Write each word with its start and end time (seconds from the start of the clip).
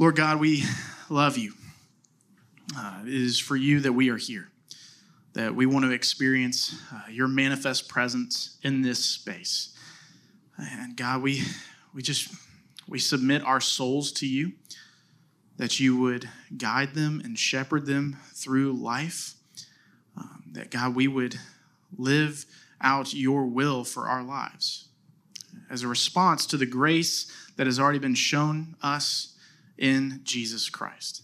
Lord 0.00 0.14
God, 0.14 0.38
we 0.38 0.62
love 1.10 1.36
you. 1.36 1.54
Uh, 2.76 3.00
it 3.04 3.12
is 3.12 3.40
for 3.40 3.56
you 3.56 3.80
that 3.80 3.92
we 3.92 4.10
are 4.10 4.16
here, 4.16 4.48
that 5.32 5.56
we 5.56 5.66
want 5.66 5.86
to 5.86 5.90
experience 5.90 6.80
uh, 6.94 7.10
your 7.10 7.26
manifest 7.26 7.88
presence 7.88 8.58
in 8.62 8.80
this 8.80 9.04
space. 9.04 9.76
And 10.56 10.96
God, 10.96 11.20
we, 11.20 11.42
we 11.92 12.02
just 12.02 12.32
we 12.86 13.00
submit 13.00 13.42
our 13.42 13.60
souls 13.60 14.12
to 14.12 14.26
you, 14.28 14.52
that 15.56 15.80
you 15.80 15.98
would 15.98 16.28
guide 16.56 16.94
them 16.94 17.20
and 17.24 17.36
shepherd 17.36 17.84
them 17.86 18.18
through 18.34 18.74
life. 18.74 19.34
Um, 20.16 20.44
that 20.52 20.70
God, 20.70 20.94
we 20.94 21.08
would 21.08 21.40
live 21.96 22.46
out 22.80 23.14
your 23.14 23.46
will 23.46 23.82
for 23.82 24.06
our 24.06 24.22
lives 24.22 24.90
as 25.68 25.82
a 25.82 25.88
response 25.88 26.46
to 26.46 26.56
the 26.56 26.66
grace 26.66 27.32
that 27.56 27.66
has 27.66 27.80
already 27.80 27.98
been 27.98 28.14
shown 28.14 28.76
us 28.80 29.34
in 29.78 30.20
Jesus 30.24 30.68
Christ 30.68 31.22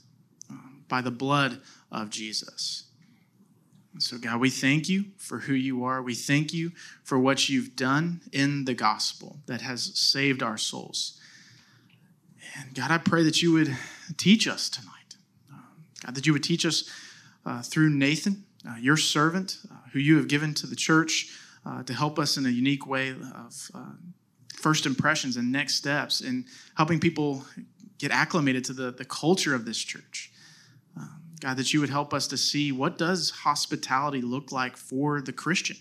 um, 0.49 0.85
by 0.89 1.01
the 1.01 1.11
blood 1.11 1.61
of 1.91 2.11
Jesus. 2.11 2.85
So, 3.99 4.19
God, 4.19 4.41
we 4.41 4.51
thank 4.51 4.89
you 4.89 5.07
for 5.19 5.39
who 5.41 5.55
you 5.55 5.85
are. 5.85 6.03
We 6.03 6.15
thank 6.15 6.53
you 6.53 6.73
for 7.05 7.19
what 7.19 7.49
you've 7.49 7.77
done 7.77 8.23
in 8.33 8.65
the 8.65 8.75
gospel 8.75 9.39
that 9.47 9.61
has 9.61 9.97
saved 9.97 10.43
our 10.43 10.57
souls. 10.57 11.21
And 12.59 12.75
God, 12.75 12.91
I 12.91 12.99
pray 12.99 13.23
that 13.23 13.41
you 13.41 13.53
would 13.53 13.77
teach 14.17 14.49
us 14.49 14.69
tonight. 14.69 15.15
Um, 15.53 15.85
God, 16.05 16.15
that 16.17 16.27
you 16.27 16.33
would 16.33 16.43
teach 16.43 16.67
us 16.67 16.91
uh, 17.47 17.63
through 17.63 17.91
Nathan, 17.91 18.45
uh, 18.69 18.77
your 18.77 18.97
servant, 18.97 19.59
uh, 19.71 19.77
who 19.93 20.01
you 20.01 20.17
have 20.17 20.27
given 20.27 20.55
to 20.55 20.67
the 20.67 20.77
church 20.77 21.29
uh, 21.65 21.83
to 21.85 21.95
help 21.95 22.19
us 22.19 22.37
in 22.37 22.47
a 22.47 22.51
unique 22.51 22.87
way 22.87 23.11
of 23.11 23.71
uh, 23.75 23.93
first 24.57 24.87
impressions 24.87 25.37
and 25.37 25.53
next 25.53 25.75
steps 25.75 26.21
in 26.21 26.45
helping 26.77 26.99
people 26.99 27.45
get 27.99 28.11
acclimated 28.11 28.65
to 28.67 28.73
the, 28.73 28.91
the 28.91 29.05
culture 29.05 29.55
of 29.55 29.65
this 29.65 29.79
church. 29.79 30.33
Um, 30.97 31.21
God, 31.41 31.57
that 31.57 31.73
you 31.73 31.81
would 31.81 31.91
help 31.91 32.13
us 32.13 32.27
to 32.29 32.37
see 32.37 32.73
what 32.73 32.99
does 32.99 33.31
hospitality 33.31 34.21
look 34.21 34.53
like 34.53 34.77
for 34.77 35.21
the 35.21 35.33
Christian? 35.33 35.77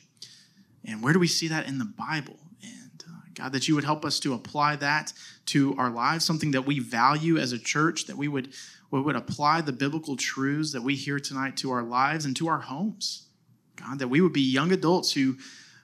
And 0.85 1.01
where 1.01 1.13
do 1.13 1.19
we 1.19 1.27
see 1.27 1.47
that 1.47 1.67
in 1.67 1.77
the 1.79 1.85
Bible? 1.85 2.37
And 2.61 3.03
uh, 3.07 3.21
God, 3.33 3.53
that 3.53 3.67
you 3.67 3.75
would 3.75 3.83
help 3.83 4.05
us 4.05 4.19
to 4.21 4.33
apply 4.33 4.75
that 4.77 5.13
to 5.47 5.75
our 5.77 5.89
lives, 5.89 6.25
something 6.25 6.51
that 6.51 6.65
we 6.65 6.79
value 6.79 7.37
as 7.37 7.51
a 7.51 7.59
church, 7.59 8.05
that 8.05 8.17
we 8.17 8.27
would, 8.27 8.53
we 8.91 9.01
would 9.01 9.15
apply 9.15 9.61
the 9.61 9.71
biblical 9.71 10.15
truths 10.15 10.73
that 10.73 10.83
we 10.83 10.95
hear 10.95 11.19
tonight 11.19 11.57
to 11.57 11.71
our 11.71 11.83
lives 11.83 12.25
and 12.25 12.35
to 12.37 12.47
our 12.47 12.59
homes. 12.59 13.27
God, 13.75 13.99
that 13.99 14.09
we 14.09 14.21
would 14.21 14.33
be 14.33 14.41
young 14.41 14.71
adults 14.71 15.13
who 15.13 15.37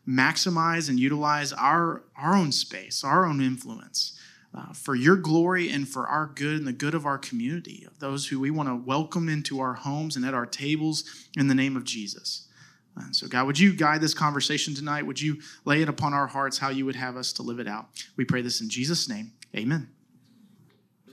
maximize 0.08 0.90
and 0.90 1.00
utilize 1.00 1.54
our, 1.54 2.04
our 2.16 2.36
own 2.36 2.52
space, 2.52 3.04
our 3.04 3.26
own 3.26 3.42
influence 3.42 4.20
uh, 4.54 4.74
for 4.74 4.96
your 4.96 5.16
glory 5.16 5.70
and 5.70 5.88
for 5.88 6.08
our 6.08 6.28
good 6.28 6.58
and 6.58 6.68
the 6.68 6.74
good 6.74 6.96
of 6.96 7.06
our 7.06 7.18
community, 7.18 7.86
of 7.86 8.00
those 8.00 8.28
who 8.28 8.40
we 8.40 8.50
want 8.50 8.68
to 8.68 8.76
welcome 8.76 9.30
into 9.30 9.60
our 9.60 9.74
homes 9.74 10.16
and 10.16 10.26
at 10.26 10.34
our 10.34 10.46
tables 10.46 11.04
in 11.38 11.48
the 11.48 11.56
name 11.56 11.78
of 11.78 11.84
Jesus. 11.84 12.48
And 12.96 13.16
so, 13.16 13.28
God, 13.28 13.46
would 13.46 13.60
you 13.60 13.74
guide 13.74 14.02
this 14.02 14.14
conversation 14.14 14.74
tonight? 14.74 15.06
Would 15.06 15.22
you 15.22 15.40
lay 15.66 15.82
it 15.82 15.90
upon 15.90 16.14
our 16.14 16.28
hearts 16.28 16.58
how 16.58 16.70
you 16.70 16.86
would 16.86 16.96
have 16.96 17.16
us 17.16 17.32
to 17.34 17.44
live 17.44 17.60
it 17.60 17.68
out? 17.68 17.88
We 18.18 18.26
pray 18.26 18.42
this 18.42 18.62
in 18.62 18.70
Jesus' 18.70 19.08
name. 19.08 19.32
Amen. 19.56 19.90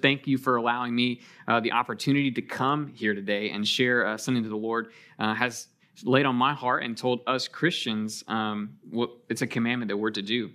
Thank 0.03 0.27
you 0.27 0.39
for 0.39 0.57
allowing 0.57 0.95
me 0.95 1.21
uh, 1.49 1.61
the 1.61 1.73
opportunity 1.73 2.31
to 2.33 2.43
come 2.43 2.89
here 2.89 3.15
today 3.15 3.51
and 3.51 3.67
share 3.67 4.07
uh, 4.07 4.17
something 4.17 4.43
that 4.43 4.49
the 4.49 4.57
Lord 4.57 4.93
uh, 5.19 5.35
has 5.35 5.69
laid 6.05 6.27
on 6.27 6.37
my 6.37 6.53
heart 6.53 6.83
and 6.83 6.97
told 6.97 7.21
us 7.27 7.49
Christians 7.49 8.23
um, 8.29 8.77
what, 8.91 9.11
it's 9.29 9.43
a 9.43 9.47
commandment 9.47 9.89
that 9.89 9.97
we're 9.97 10.11
to 10.11 10.23
do. 10.23 10.51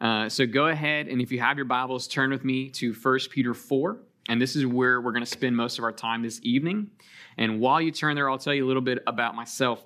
Uh, 0.00 0.28
so 0.28 0.46
go 0.46 0.68
ahead 0.68 1.08
and 1.08 1.20
if 1.20 1.32
you 1.32 1.40
have 1.40 1.56
your 1.56 1.66
Bibles, 1.66 2.06
turn 2.06 2.30
with 2.30 2.44
me 2.44 2.68
to 2.70 2.92
1 2.92 3.18
Peter 3.30 3.54
4. 3.54 3.98
And 4.28 4.40
this 4.40 4.56
is 4.56 4.66
where 4.66 5.00
we're 5.00 5.12
going 5.12 5.24
to 5.24 5.30
spend 5.30 5.56
most 5.56 5.78
of 5.78 5.84
our 5.84 5.92
time 5.92 6.22
this 6.22 6.38
evening. 6.42 6.90
And 7.38 7.60
while 7.60 7.80
you 7.80 7.90
turn 7.90 8.14
there, 8.14 8.28
I'll 8.28 8.38
tell 8.38 8.54
you 8.54 8.64
a 8.64 8.68
little 8.68 8.82
bit 8.82 9.02
about 9.06 9.34
myself. 9.34 9.84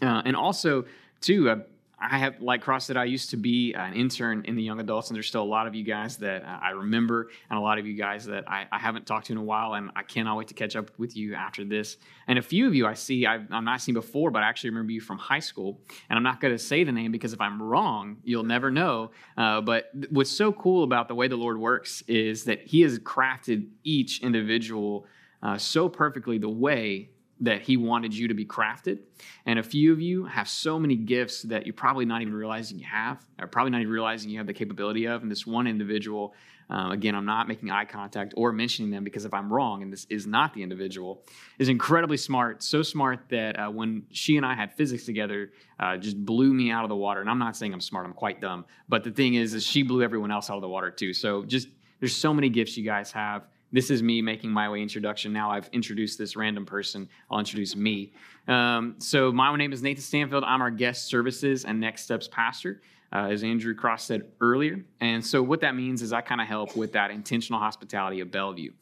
Uh, 0.00 0.22
and 0.24 0.34
also, 0.34 0.84
too, 1.20 1.48
uh, 1.48 1.56
I 2.02 2.18
have, 2.18 2.40
like 2.40 2.62
Cross 2.62 2.86
said, 2.86 2.96
I 2.96 3.04
used 3.04 3.30
to 3.30 3.36
be 3.36 3.74
an 3.74 3.94
intern 3.94 4.44
in 4.46 4.56
the 4.56 4.62
young 4.62 4.80
adults, 4.80 5.08
and 5.08 5.14
there's 5.14 5.28
still 5.28 5.42
a 5.42 5.44
lot 5.44 5.66
of 5.68 5.74
you 5.74 5.84
guys 5.84 6.16
that 6.18 6.44
I 6.44 6.70
remember, 6.70 7.28
and 7.48 7.58
a 7.58 7.62
lot 7.62 7.78
of 7.78 7.86
you 7.86 7.94
guys 7.94 8.26
that 8.26 8.50
I, 8.50 8.66
I 8.72 8.78
haven't 8.78 9.06
talked 9.06 9.26
to 9.26 9.32
in 9.32 9.38
a 9.38 9.42
while, 9.42 9.74
and 9.74 9.90
I 9.94 10.02
cannot 10.02 10.36
wait 10.36 10.48
to 10.48 10.54
catch 10.54 10.74
up 10.74 10.90
with 10.98 11.16
you 11.16 11.34
after 11.34 11.64
this. 11.64 11.96
And 12.26 12.38
a 12.38 12.42
few 12.42 12.66
of 12.66 12.74
you 12.74 12.86
I 12.86 12.94
see, 12.94 13.24
I've, 13.24 13.46
I'm 13.52 13.64
not 13.64 13.80
seen 13.80 13.94
before, 13.94 14.30
but 14.32 14.42
I 14.42 14.48
actually 14.48 14.70
remember 14.70 14.92
you 14.92 15.00
from 15.00 15.18
high 15.18 15.38
school. 15.38 15.80
And 16.10 16.16
I'm 16.16 16.24
not 16.24 16.40
going 16.40 16.52
to 16.52 16.58
say 16.58 16.82
the 16.82 16.92
name 16.92 17.12
because 17.12 17.32
if 17.32 17.40
I'm 17.40 17.62
wrong, 17.62 18.16
you'll 18.24 18.42
never 18.42 18.70
know. 18.70 19.12
Uh, 19.36 19.60
but 19.60 19.90
what's 20.10 20.30
so 20.30 20.52
cool 20.52 20.82
about 20.84 21.06
the 21.06 21.14
way 21.14 21.28
the 21.28 21.36
Lord 21.36 21.58
works 21.58 22.02
is 22.08 22.44
that 22.44 22.62
He 22.66 22.80
has 22.80 22.98
crafted 22.98 23.68
each 23.84 24.22
individual 24.22 25.06
uh, 25.42 25.58
so 25.58 25.88
perfectly 25.88 26.38
the 26.38 26.48
way 26.48 27.10
that 27.42 27.60
he 27.60 27.76
wanted 27.76 28.14
you 28.14 28.28
to 28.28 28.34
be 28.34 28.46
crafted. 28.46 29.00
And 29.46 29.58
a 29.58 29.62
few 29.62 29.92
of 29.92 30.00
you 30.00 30.24
have 30.24 30.48
so 30.48 30.78
many 30.78 30.94
gifts 30.94 31.42
that 31.42 31.66
you're 31.66 31.74
probably 31.74 32.04
not 32.04 32.22
even 32.22 32.32
realizing 32.32 32.78
you 32.78 32.86
have, 32.86 33.24
or 33.38 33.48
probably 33.48 33.72
not 33.72 33.80
even 33.80 33.92
realizing 33.92 34.30
you 34.30 34.38
have 34.38 34.46
the 34.46 34.54
capability 34.54 35.06
of. 35.06 35.22
And 35.22 35.30
this 35.30 35.44
one 35.44 35.66
individual, 35.66 36.34
uh, 36.70 36.90
again, 36.92 37.16
I'm 37.16 37.26
not 37.26 37.48
making 37.48 37.68
eye 37.68 37.84
contact 37.84 38.32
or 38.36 38.52
mentioning 38.52 38.92
them 38.92 39.02
because 39.02 39.24
if 39.24 39.34
I'm 39.34 39.52
wrong 39.52 39.82
and 39.82 39.92
this 39.92 40.06
is 40.08 40.24
not 40.24 40.54
the 40.54 40.62
individual, 40.62 41.24
is 41.58 41.68
incredibly 41.68 42.16
smart, 42.16 42.62
so 42.62 42.80
smart 42.80 43.24
that 43.30 43.58
uh, 43.58 43.68
when 43.68 44.04
she 44.12 44.36
and 44.36 44.46
I 44.46 44.54
had 44.54 44.72
physics 44.72 45.04
together, 45.04 45.50
uh, 45.80 45.96
just 45.96 46.24
blew 46.24 46.54
me 46.54 46.70
out 46.70 46.84
of 46.84 46.90
the 46.90 46.96
water. 46.96 47.20
And 47.20 47.28
I'm 47.28 47.40
not 47.40 47.56
saying 47.56 47.74
I'm 47.74 47.80
smart, 47.80 48.06
I'm 48.06 48.14
quite 48.14 48.40
dumb. 48.40 48.66
But 48.88 49.02
the 49.02 49.10
thing 49.10 49.34
is, 49.34 49.52
is 49.52 49.66
she 49.66 49.82
blew 49.82 50.04
everyone 50.04 50.30
else 50.30 50.48
out 50.48 50.56
of 50.56 50.62
the 50.62 50.68
water 50.68 50.92
too. 50.92 51.12
So 51.12 51.44
just 51.44 51.66
there's 51.98 52.14
so 52.14 52.32
many 52.32 52.48
gifts 52.50 52.76
you 52.76 52.84
guys 52.84 53.10
have 53.10 53.48
this 53.72 53.90
is 53.90 54.02
me 54.02 54.22
making 54.22 54.50
my 54.50 54.68
way 54.68 54.82
introduction. 54.82 55.32
Now 55.32 55.50
I've 55.50 55.68
introduced 55.72 56.18
this 56.18 56.36
random 56.36 56.66
person. 56.66 57.08
I'll 57.30 57.38
introduce 57.38 57.74
me. 57.74 58.12
Um, 58.46 58.96
so 58.98 59.32
my 59.32 59.54
name 59.56 59.72
is 59.72 59.82
Nathan 59.82 60.02
Stanfield. 60.02 60.44
I'm 60.44 60.60
our 60.60 60.70
guest 60.70 61.06
services 61.06 61.64
and 61.64 61.80
next 61.80 62.02
steps 62.02 62.28
pastor, 62.28 62.82
uh, 63.12 63.28
as 63.30 63.42
Andrew 63.42 63.74
Cross 63.74 64.04
said 64.04 64.22
earlier. 64.40 64.84
And 65.00 65.24
so 65.24 65.42
what 65.42 65.60
that 65.62 65.74
means 65.74 66.02
is 66.02 66.12
I 66.12 66.20
kind 66.20 66.40
of 66.40 66.46
help 66.46 66.76
with 66.76 66.92
that 66.92 67.10
intentional 67.10 67.60
hospitality 67.60 68.20
of 68.20 68.30
Bellevue. 68.30 68.72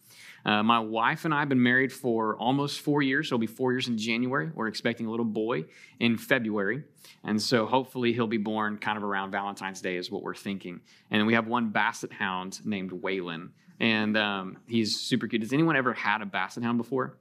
Uh, 0.44 0.62
my 0.62 0.78
wife 0.78 1.24
and 1.26 1.34
I 1.34 1.40
have 1.40 1.48
been 1.48 1.62
married 1.62 1.92
for 1.92 2.36
almost 2.36 2.80
four 2.80 3.02
years. 3.02 3.28
It'll 3.28 3.38
be 3.38 3.46
four 3.46 3.72
years 3.72 3.88
in 3.88 3.98
January. 3.98 4.50
We're 4.54 4.68
expecting 4.68 5.06
a 5.06 5.10
little 5.10 5.26
boy 5.26 5.66
in 6.00 6.16
February. 6.16 6.82
And 7.24 7.40
so 7.40 7.66
hopefully 7.66 8.14
he'll 8.14 8.26
be 8.26 8.38
born 8.38 8.78
kind 8.78 8.96
of 8.96 9.04
around 9.04 9.32
Valentine's 9.32 9.82
Day, 9.82 9.96
is 9.96 10.10
what 10.10 10.22
we're 10.22 10.34
thinking. 10.34 10.80
And 11.10 11.26
we 11.26 11.34
have 11.34 11.46
one 11.46 11.68
basset 11.68 12.12
hound 12.12 12.64
named 12.64 12.90
Waylon 12.90 13.50
and 13.80 14.16
um, 14.16 14.58
he's 14.68 15.00
super 15.00 15.26
cute. 15.26 15.42
Has 15.42 15.52
anyone 15.52 15.74
ever 15.74 15.94
had 15.94 16.20
a 16.20 16.26
basset 16.26 16.62
hound 16.62 16.78
before? 16.78 17.16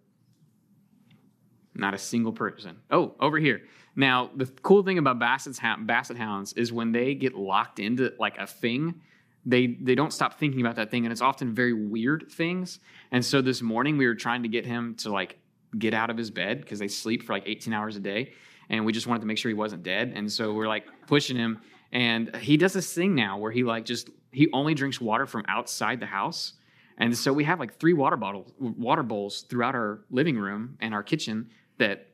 Not 1.73 1.93
a 1.93 1.97
single 1.97 2.33
person. 2.33 2.77
Oh, 2.91 3.15
over 3.19 3.37
here. 3.37 3.61
Now, 3.95 4.29
the 4.35 4.45
cool 4.45 4.83
thing 4.83 4.97
about 4.97 5.17
basset, 5.19 5.57
basset 5.87 6.17
hounds 6.17 6.53
is 6.53 6.73
when 6.73 6.91
they 6.91 7.15
get 7.15 7.35
locked 7.35 7.79
into 7.79 8.13
like 8.19 8.37
a 8.37 8.45
thing, 8.45 9.01
they 9.45 9.77
they 9.81 9.95
don't 9.95 10.11
stop 10.11 10.37
thinking 10.37 10.59
about 10.59 10.75
that 10.75 10.91
thing, 10.91 11.05
and 11.05 11.11
it's 11.13 11.21
often 11.21 11.55
very 11.55 11.73
weird 11.73 12.25
things. 12.29 12.79
And 13.11 13.23
so 13.23 13.41
this 13.41 13.61
morning 13.61 13.97
we 13.97 14.05
were 14.05 14.15
trying 14.15 14.43
to 14.43 14.49
get 14.49 14.65
him 14.65 14.95
to 14.95 15.11
like 15.11 15.39
get 15.77 15.93
out 15.93 16.09
of 16.09 16.17
his 16.17 16.29
bed 16.29 16.59
because 16.59 16.79
they 16.79 16.89
sleep 16.89 17.23
for 17.23 17.33
like 17.33 17.43
18 17.45 17.71
hours 17.73 17.95
a 17.95 18.01
day, 18.01 18.33
and 18.69 18.85
we 18.85 18.91
just 18.91 19.07
wanted 19.07 19.21
to 19.21 19.27
make 19.27 19.37
sure 19.37 19.49
he 19.49 19.55
wasn't 19.55 19.83
dead. 19.83 20.11
And 20.13 20.29
so 20.29 20.53
we're 20.53 20.67
like 20.67 20.85
pushing 21.07 21.37
him, 21.37 21.61
and 21.93 22.35
he 22.37 22.57
does 22.57 22.73
this 22.73 22.93
thing 22.93 23.15
now 23.15 23.37
where 23.37 23.51
he 23.51 23.63
like 23.63 23.85
just 23.85 24.09
he 24.31 24.49
only 24.53 24.73
drinks 24.73 24.99
water 25.01 25.25
from 25.25 25.43
outside 25.47 25.99
the 25.99 26.05
house. 26.05 26.53
And 26.97 27.17
so 27.17 27.31
we 27.31 27.45
have 27.45 27.59
like 27.59 27.79
three 27.79 27.93
water 27.93 28.17
bottles, 28.17 28.51
water 28.59 29.03
bowls 29.03 29.41
throughout 29.49 29.75
our 29.75 30.01
living 30.09 30.37
room 30.37 30.77
and 30.81 30.93
our 30.93 31.03
kitchen 31.03 31.49
that 31.77 32.07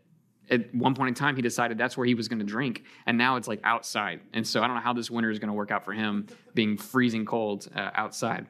at 0.50 0.74
one 0.76 0.94
point 0.94 1.10
in 1.10 1.16
time 1.16 1.36
he 1.36 1.42
decided 1.42 1.78
that's 1.78 1.98
where 1.98 2.06
he 2.06 2.14
was 2.14 2.28
going 2.28 2.38
to 2.38 2.46
drink 2.46 2.84
and 3.08 3.18
now 3.18 3.36
it's 3.36 3.48
like 3.48 3.60
outside 3.64 4.20
and 4.32 4.46
so 4.46 4.62
i 4.62 4.68
don't 4.68 4.76
know 4.76 4.82
how 4.82 4.94
this 4.94 5.10
winter 5.10 5.32
is 5.32 5.40
going 5.40 5.48
to 5.48 5.56
work 5.56 5.72
out 5.72 5.84
for 5.84 5.92
him 5.92 6.28
being 6.54 6.78
freezing 6.78 7.26
cold 7.26 7.68
uh, 7.76 7.90
outside 7.96 8.46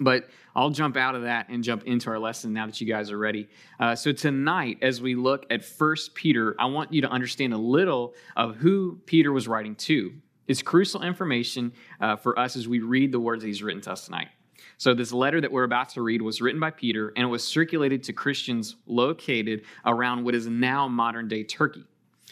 but 0.00 0.30
I'll 0.56 0.70
jump 0.70 0.96
out 0.96 1.14
of 1.14 1.22
that 1.22 1.48
and 1.50 1.62
jump 1.62 1.84
into 1.84 2.10
our 2.10 2.18
lesson 2.18 2.52
now 2.52 2.66
that 2.66 2.80
you 2.80 2.86
guys 2.86 3.10
are 3.10 3.18
ready. 3.18 3.48
Uh, 3.78 3.94
so 3.94 4.12
tonight, 4.12 4.78
as 4.82 5.00
we 5.02 5.14
look 5.14 5.44
at 5.50 5.62
First 5.62 6.14
Peter, 6.14 6.56
I 6.58 6.66
want 6.66 6.92
you 6.92 7.02
to 7.02 7.08
understand 7.08 7.52
a 7.52 7.58
little 7.58 8.14
of 8.34 8.56
who 8.56 8.98
Peter 9.04 9.30
was 9.30 9.46
writing 9.46 9.74
to. 9.76 10.14
It's 10.50 10.62
crucial 10.62 11.02
information 11.02 11.72
uh, 12.00 12.16
for 12.16 12.36
us 12.36 12.56
as 12.56 12.66
we 12.66 12.80
read 12.80 13.12
the 13.12 13.20
words 13.20 13.44
he's 13.44 13.62
written 13.62 13.80
to 13.82 13.92
us 13.92 14.06
tonight. 14.06 14.30
So, 14.78 14.94
this 14.94 15.12
letter 15.12 15.40
that 15.40 15.52
we're 15.52 15.62
about 15.62 15.90
to 15.90 16.02
read 16.02 16.22
was 16.22 16.40
written 16.40 16.58
by 16.58 16.72
Peter 16.72 17.12
and 17.14 17.22
it 17.22 17.28
was 17.28 17.46
circulated 17.46 18.02
to 18.02 18.12
Christians 18.12 18.74
located 18.84 19.62
around 19.86 20.24
what 20.24 20.34
is 20.34 20.48
now 20.48 20.88
modern 20.88 21.28
day 21.28 21.44
Turkey. 21.44 21.84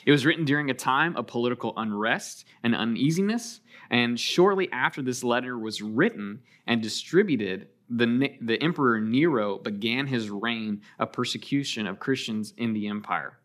It 0.05 0.11
was 0.11 0.27
written 0.27 0.45
during 0.45 0.69
a 0.69 0.75
time 0.75 1.17
of 1.17 1.29
political 1.29 1.73
unrest 1.77 2.45
and 2.65 2.75
uneasiness. 2.75 3.61
And 3.89 4.19
shortly 4.19 4.69
after 4.73 5.01
this 5.01 5.23
letter 5.23 5.57
was 5.57 5.81
written 5.81 6.41
and 6.67 6.83
distributed, 6.83 7.69
the, 7.89 8.37
the 8.41 8.61
Emperor 8.61 9.01
Nero 9.01 9.59
began 9.59 10.09
his 10.09 10.29
reign 10.29 10.83
of 10.99 11.13
persecution 11.13 11.87
of 11.87 12.01
Christians 12.01 12.53
in 12.57 12.73
the 12.73 12.89
empire. 12.89 13.39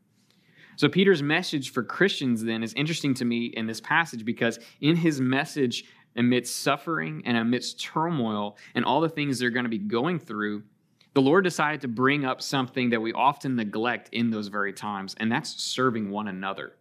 So, 0.76 0.90
Peter's 0.90 1.22
message 1.22 1.72
for 1.72 1.84
Christians 1.84 2.44
then 2.44 2.64
is 2.64 2.74
interesting 2.74 3.14
to 3.16 3.26
me 3.26 3.46
in 3.46 3.68
this 3.68 3.82
passage 3.82 4.26
because 4.26 4.60
in 4.82 4.96
his 4.96 5.22
message, 5.22 5.86
amidst 6.16 6.58
suffering 6.58 7.24
and 7.26 7.38
amidst 7.38 7.82
turmoil 7.82 8.58
and 8.76 8.86
all 8.86 9.02
the 9.02 9.10
things 9.10 9.40
they're 9.40 9.50
going 9.50 9.66
to 9.66 9.70
be 9.70 9.78
going 9.78 10.20
through, 10.20 10.64
the 11.14 11.22
Lord 11.22 11.44
decided 11.44 11.82
to 11.82 11.88
bring 11.88 12.26
up 12.26 12.42
something 12.42 12.90
that 12.90 13.02
we 13.02 13.14
often 13.14 13.56
neglect 13.56 14.10
in 14.12 14.32
those 14.32 14.48
very 14.48 14.74
times, 14.74 15.16
and 15.20 15.32
that's 15.32 15.62
serving 15.62 16.10
one 16.10 16.28
another. 16.28 16.74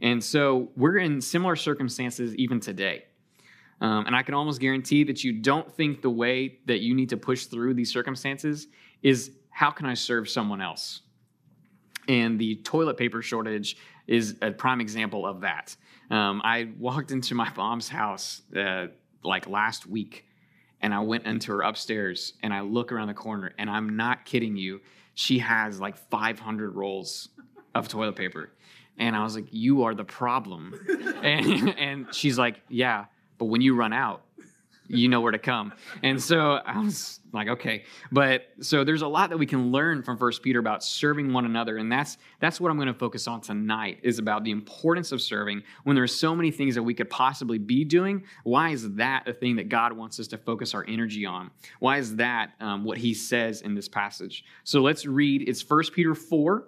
And 0.00 0.22
so 0.22 0.70
we're 0.76 0.98
in 0.98 1.20
similar 1.20 1.56
circumstances 1.56 2.34
even 2.36 2.60
today. 2.60 3.04
Um, 3.80 4.06
and 4.06 4.16
I 4.16 4.22
can 4.22 4.34
almost 4.34 4.60
guarantee 4.60 5.04
that 5.04 5.22
you 5.22 5.32
don't 5.32 5.70
think 5.70 6.02
the 6.02 6.10
way 6.10 6.58
that 6.66 6.80
you 6.80 6.94
need 6.94 7.10
to 7.10 7.16
push 7.16 7.44
through 7.44 7.74
these 7.74 7.92
circumstances 7.92 8.68
is 9.02 9.32
how 9.50 9.70
can 9.70 9.86
I 9.86 9.94
serve 9.94 10.28
someone 10.28 10.60
else? 10.60 11.02
And 12.08 12.38
the 12.38 12.56
toilet 12.56 12.96
paper 12.96 13.22
shortage 13.22 13.76
is 14.06 14.36
a 14.40 14.50
prime 14.50 14.80
example 14.80 15.26
of 15.26 15.42
that. 15.42 15.76
Um, 16.10 16.40
I 16.42 16.70
walked 16.78 17.10
into 17.10 17.34
my 17.34 17.50
mom's 17.56 17.88
house 17.88 18.42
uh, 18.56 18.86
like 19.22 19.48
last 19.48 19.86
week 19.86 20.24
and 20.80 20.94
I 20.94 21.00
went 21.00 21.26
into 21.26 21.52
her 21.52 21.62
upstairs 21.62 22.34
and 22.42 22.52
I 22.54 22.60
look 22.60 22.92
around 22.92 23.08
the 23.08 23.14
corner 23.14 23.52
and 23.58 23.68
I'm 23.68 23.96
not 23.96 24.24
kidding 24.24 24.56
you. 24.56 24.80
She 25.14 25.38
has 25.40 25.80
like 25.80 25.96
500 25.96 26.74
rolls 26.74 27.28
of 27.74 27.88
toilet 27.88 28.16
paper. 28.16 28.50
And 28.98 29.14
I 29.14 29.22
was 29.22 29.34
like, 29.34 29.46
You 29.50 29.84
are 29.84 29.94
the 29.94 30.04
problem. 30.04 30.74
and, 31.22 31.68
and 31.78 32.14
she's 32.14 32.38
like, 32.38 32.60
Yeah, 32.68 33.06
but 33.36 33.46
when 33.46 33.60
you 33.60 33.74
run 33.74 33.92
out, 33.92 34.22
you 34.88 35.08
know 35.08 35.20
where 35.20 35.32
to 35.32 35.38
come. 35.38 35.72
And 36.02 36.20
so 36.20 36.60
I 36.64 36.78
was 36.78 37.20
like, 37.32 37.48
okay. 37.48 37.84
But 38.10 38.48
so 38.60 38.84
there's 38.84 39.02
a 39.02 39.08
lot 39.08 39.30
that 39.30 39.36
we 39.36 39.46
can 39.46 39.70
learn 39.70 40.02
from 40.02 40.16
First 40.16 40.42
Peter 40.42 40.58
about 40.58 40.82
serving 40.82 41.32
one 41.32 41.44
another. 41.44 41.76
And 41.76 41.92
that's 41.92 42.16
that's 42.40 42.60
what 42.60 42.70
I'm 42.70 42.76
going 42.76 42.88
to 42.88 42.94
focus 42.94 43.28
on 43.28 43.40
tonight 43.40 44.00
is 44.02 44.18
about 44.18 44.44
the 44.44 44.50
importance 44.50 45.12
of 45.12 45.20
serving 45.20 45.62
when 45.84 45.94
there 45.94 46.04
are 46.04 46.08
so 46.08 46.34
many 46.34 46.50
things 46.50 46.74
that 46.74 46.82
we 46.82 46.94
could 46.94 47.10
possibly 47.10 47.58
be 47.58 47.84
doing. 47.84 48.24
Why 48.44 48.70
is 48.70 48.94
that 48.94 49.28
a 49.28 49.32
thing 49.32 49.56
that 49.56 49.68
God 49.68 49.92
wants 49.92 50.18
us 50.18 50.26
to 50.28 50.38
focus 50.38 50.74
our 50.74 50.84
energy 50.88 51.26
on? 51.26 51.50
Why 51.80 51.98
is 51.98 52.16
that 52.16 52.52
um, 52.60 52.84
what 52.84 52.98
he 52.98 53.14
says 53.14 53.60
in 53.60 53.74
this 53.74 53.88
passage? 53.88 54.44
So 54.64 54.80
let's 54.80 55.06
read. 55.06 55.48
It's 55.48 55.62
First 55.62 55.92
Peter 55.92 56.14
4. 56.14 56.66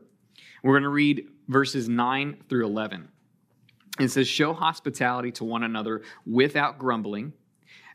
We're 0.63 0.75
going 0.75 0.83
to 0.83 0.91
read 0.91 1.27
verses 1.49 1.89
9 1.89 2.45
through 2.49 2.67
11. 2.67 3.09
It 3.99 4.09
says, 4.09 4.29
Show 4.29 4.53
hospitality 4.53 5.33
to 5.33 5.45
one 5.45 5.63
another 5.63 6.03
without 6.27 6.79
grumbling. 6.79 7.33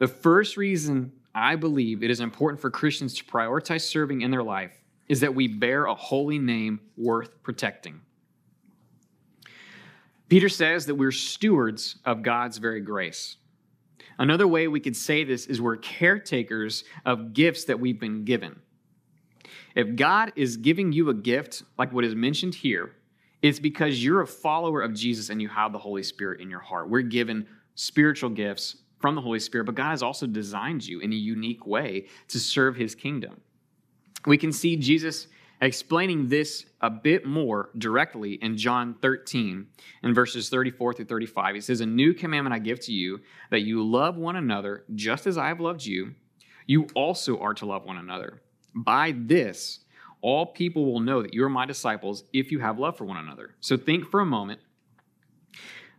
The 0.00 0.08
first 0.08 0.56
reason 0.56 1.12
I 1.34 1.56
believe 1.56 2.02
it 2.02 2.10
is 2.10 2.20
important 2.20 2.58
for 2.58 2.70
Christians 2.70 3.14
to 3.18 3.24
prioritize 3.24 3.82
serving 3.82 4.22
in 4.22 4.30
their 4.30 4.42
life 4.42 4.82
is 5.08 5.20
that 5.20 5.34
we 5.34 5.46
bear 5.46 5.84
a 5.84 5.94
holy 5.94 6.38
name 6.38 6.80
worth 6.96 7.42
protecting. 7.42 8.00
Peter 10.30 10.48
says 10.48 10.86
that 10.86 10.94
we're 10.94 11.12
stewards 11.12 11.96
of 12.06 12.22
God's 12.22 12.56
very 12.56 12.80
grace. 12.80 13.36
Another 14.18 14.48
way 14.48 14.68
we 14.68 14.80
could 14.80 14.96
say 14.96 15.22
this 15.22 15.44
is 15.46 15.60
we're 15.60 15.76
caretakers 15.76 16.84
of 17.04 17.34
gifts 17.34 17.64
that 17.64 17.78
we've 17.78 18.00
been 18.00 18.24
given. 18.24 18.58
If 19.74 19.96
God 19.96 20.32
is 20.34 20.56
giving 20.56 20.92
you 20.92 21.10
a 21.10 21.14
gift, 21.14 21.62
like 21.78 21.92
what 21.92 22.06
is 22.06 22.14
mentioned 22.14 22.54
here, 22.54 22.92
it's 23.42 23.58
because 23.58 24.02
you're 24.02 24.22
a 24.22 24.26
follower 24.26 24.80
of 24.80 24.94
Jesus 24.94 25.28
and 25.28 25.42
you 25.42 25.48
have 25.48 25.72
the 25.72 25.78
Holy 25.78 26.02
Spirit 26.02 26.40
in 26.40 26.48
your 26.48 26.60
heart. 26.60 26.88
We're 26.88 27.02
given 27.02 27.46
spiritual 27.74 28.30
gifts 28.30 28.76
from 29.00 29.14
the 29.14 29.20
Holy 29.20 29.40
Spirit, 29.40 29.64
but 29.64 29.74
God 29.74 29.90
has 29.90 30.02
also 30.02 30.26
designed 30.26 30.86
you 30.86 31.00
in 31.00 31.12
a 31.12 31.16
unique 31.16 31.66
way 31.66 32.06
to 32.28 32.38
serve 32.38 32.76
his 32.76 32.94
kingdom. 32.94 33.40
We 34.26 34.36
can 34.36 34.52
see 34.52 34.76
Jesus 34.76 35.26
explaining 35.62 36.28
this 36.28 36.66
a 36.80 36.90
bit 36.90 37.26
more 37.26 37.70
directly 37.76 38.34
in 38.34 38.56
John 38.56 38.94
13 39.00 39.66
in 40.02 40.14
verses 40.14 40.48
34 40.48 40.94
through 40.94 41.04
35. 41.06 41.54
He 41.54 41.60
says, 41.60 41.80
A 41.80 41.86
new 41.86 42.14
commandment 42.14 42.54
I 42.54 42.58
give 42.58 42.80
to 42.80 42.92
you, 42.92 43.20
that 43.50 43.60
you 43.60 43.82
love 43.82 44.16
one 44.16 44.36
another 44.36 44.84
just 44.94 45.26
as 45.26 45.36
I 45.36 45.48
have 45.48 45.60
loved 45.60 45.84
you. 45.84 46.14
You 46.66 46.86
also 46.94 47.38
are 47.40 47.54
to 47.54 47.66
love 47.66 47.84
one 47.84 47.96
another. 47.96 48.42
By 48.74 49.14
this, 49.16 49.80
all 50.22 50.46
people 50.46 50.90
will 50.90 51.00
know 51.00 51.22
that 51.22 51.34
you 51.34 51.44
are 51.44 51.50
my 51.50 51.66
disciples 51.66 52.24
if 52.32 52.52
you 52.52 52.60
have 52.60 52.78
love 52.78 52.96
for 52.96 53.04
one 53.04 53.16
another. 53.16 53.54
So 53.60 53.76
think 53.76 54.10
for 54.10 54.20
a 54.20 54.26
moment 54.26 54.60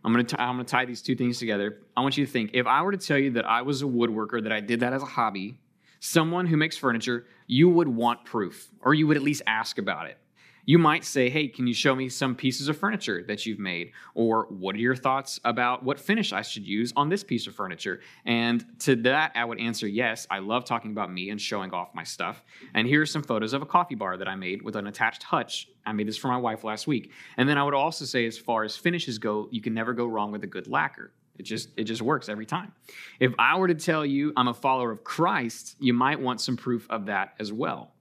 I'm 0.04 0.12
going 0.12 0.26
to 0.26 0.40
I'm 0.40 0.58
to 0.58 0.64
tie 0.64 0.84
these 0.84 1.02
two 1.02 1.14
things 1.14 1.38
together. 1.38 1.78
I 1.96 2.00
want 2.00 2.16
you 2.16 2.26
to 2.26 2.30
think 2.30 2.50
if 2.54 2.66
I 2.66 2.82
were 2.82 2.92
to 2.92 2.98
tell 2.98 3.18
you 3.18 3.30
that 3.32 3.44
I 3.44 3.62
was 3.62 3.82
a 3.82 3.86
woodworker, 3.86 4.42
that 4.42 4.52
I 4.52 4.60
did 4.60 4.80
that 4.80 4.92
as 4.92 5.02
a 5.02 5.06
hobby, 5.06 5.60
someone 6.00 6.46
who 6.46 6.56
makes 6.56 6.76
furniture, 6.76 7.26
you 7.46 7.68
would 7.68 7.88
want 7.88 8.24
proof, 8.24 8.68
or 8.80 8.94
you 8.94 9.06
would 9.06 9.16
at 9.16 9.22
least 9.22 9.42
ask 9.46 9.78
about 9.78 10.06
it. 10.06 10.18
You 10.64 10.78
might 10.78 11.04
say, 11.04 11.28
Hey, 11.28 11.48
can 11.48 11.66
you 11.66 11.74
show 11.74 11.94
me 11.94 12.08
some 12.08 12.36
pieces 12.36 12.68
of 12.68 12.76
furniture 12.76 13.24
that 13.26 13.44
you've 13.44 13.58
made? 13.58 13.92
Or 14.14 14.46
what 14.48 14.76
are 14.76 14.78
your 14.78 14.94
thoughts 14.94 15.40
about 15.44 15.82
what 15.82 15.98
finish 15.98 16.32
I 16.32 16.42
should 16.42 16.66
use 16.66 16.92
on 16.94 17.08
this 17.08 17.24
piece 17.24 17.46
of 17.48 17.54
furniture? 17.54 18.00
And 18.24 18.64
to 18.80 18.94
that, 18.96 19.32
I 19.34 19.44
would 19.44 19.60
answer, 19.60 19.88
Yes, 19.88 20.26
I 20.30 20.38
love 20.38 20.64
talking 20.64 20.92
about 20.92 21.12
me 21.12 21.30
and 21.30 21.40
showing 21.40 21.72
off 21.72 21.94
my 21.94 22.04
stuff. 22.04 22.44
And 22.74 22.86
here 22.86 23.02
are 23.02 23.06
some 23.06 23.22
photos 23.22 23.52
of 23.52 23.62
a 23.62 23.66
coffee 23.66 23.96
bar 23.96 24.16
that 24.16 24.28
I 24.28 24.36
made 24.36 24.62
with 24.62 24.76
an 24.76 24.86
attached 24.86 25.24
hutch. 25.24 25.68
I 25.84 25.92
made 25.92 26.06
this 26.06 26.16
for 26.16 26.28
my 26.28 26.36
wife 26.36 26.62
last 26.62 26.86
week. 26.86 27.10
And 27.36 27.48
then 27.48 27.58
I 27.58 27.64
would 27.64 27.74
also 27.74 28.04
say, 28.04 28.26
as 28.26 28.38
far 28.38 28.62
as 28.62 28.76
finishes 28.76 29.18
go, 29.18 29.48
you 29.50 29.60
can 29.60 29.74
never 29.74 29.92
go 29.92 30.06
wrong 30.06 30.30
with 30.30 30.44
a 30.44 30.46
good 30.46 30.68
lacquer. 30.68 31.12
It 31.38 31.42
just 31.42 31.70
it 31.76 31.84
just 31.84 32.02
works 32.02 32.28
every 32.28 32.46
time. 32.46 32.72
If 33.18 33.32
I 33.38 33.58
were 33.58 33.68
to 33.68 33.74
tell 33.74 34.06
you 34.06 34.32
I'm 34.36 34.48
a 34.48 34.54
follower 34.54 34.92
of 34.92 35.02
Christ, 35.02 35.76
you 35.80 35.92
might 35.92 36.20
want 36.20 36.40
some 36.40 36.56
proof 36.56 36.86
of 36.88 37.06
that 37.06 37.34
as 37.40 37.52
well. 37.52 37.94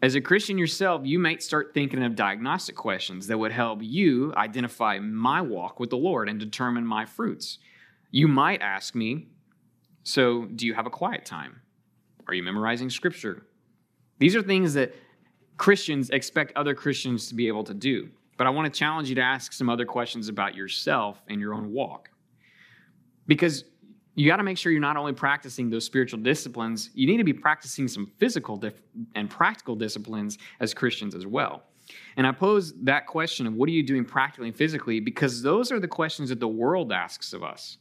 As 0.00 0.14
a 0.14 0.20
Christian 0.20 0.58
yourself, 0.58 1.02
you 1.04 1.18
might 1.18 1.42
start 1.42 1.74
thinking 1.74 2.04
of 2.04 2.14
diagnostic 2.14 2.76
questions 2.76 3.26
that 3.26 3.38
would 3.38 3.50
help 3.50 3.80
you 3.82 4.32
identify 4.36 5.00
my 5.00 5.40
walk 5.40 5.80
with 5.80 5.90
the 5.90 5.96
Lord 5.96 6.28
and 6.28 6.38
determine 6.38 6.86
my 6.86 7.04
fruits. 7.04 7.58
You 8.12 8.28
might 8.28 8.62
ask 8.62 8.94
me, 8.94 9.26
So, 10.04 10.44
do 10.44 10.66
you 10.66 10.74
have 10.74 10.86
a 10.86 10.90
quiet 10.90 11.24
time? 11.24 11.60
Are 12.28 12.34
you 12.34 12.44
memorizing 12.44 12.90
scripture? 12.90 13.46
These 14.20 14.36
are 14.36 14.42
things 14.42 14.74
that 14.74 14.94
Christians 15.56 16.10
expect 16.10 16.52
other 16.54 16.74
Christians 16.74 17.28
to 17.28 17.34
be 17.34 17.48
able 17.48 17.64
to 17.64 17.74
do. 17.74 18.08
But 18.36 18.46
I 18.46 18.50
want 18.50 18.72
to 18.72 18.78
challenge 18.78 19.08
you 19.08 19.16
to 19.16 19.20
ask 19.20 19.52
some 19.52 19.68
other 19.68 19.84
questions 19.84 20.28
about 20.28 20.54
yourself 20.54 21.20
and 21.28 21.40
your 21.40 21.54
own 21.54 21.72
walk. 21.72 22.10
Because 23.26 23.64
you 24.18 24.26
got 24.26 24.38
to 24.38 24.42
make 24.42 24.58
sure 24.58 24.72
you're 24.72 24.80
not 24.80 24.96
only 24.96 25.12
practicing 25.12 25.70
those 25.70 25.84
spiritual 25.84 26.18
disciplines, 26.18 26.90
you 26.92 27.06
need 27.06 27.18
to 27.18 27.24
be 27.24 27.32
practicing 27.32 27.86
some 27.86 28.10
physical 28.18 28.56
dif- 28.56 28.82
and 29.14 29.30
practical 29.30 29.76
disciplines 29.76 30.38
as 30.58 30.74
Christians 30.74 31.14
as 31.14 31.24
well. 31.24 31.62
And 32.16 32.26
I 32.26 32.32
pose 32.32 32.74
that 32.82 33.06
question 33.06 33.46
of 33.46 33.54
what 33.54 33.68
are 33.68 33.72
you 33.72 33.84
doing 33.84 34.04
practically 34.04 34.48
and 34.48 34.56
physically 34.56 34.98
because 34.98 35.40
those 35.40 35.70
are 35.70 35.78
the 35.78 35.86
questions 35.86 36.30
that 36.30 36.40
the 36.40 36.48
world 36.48 36.92
asks 36.92 37.32
of 37.32 37.44
us. 37.44 37.78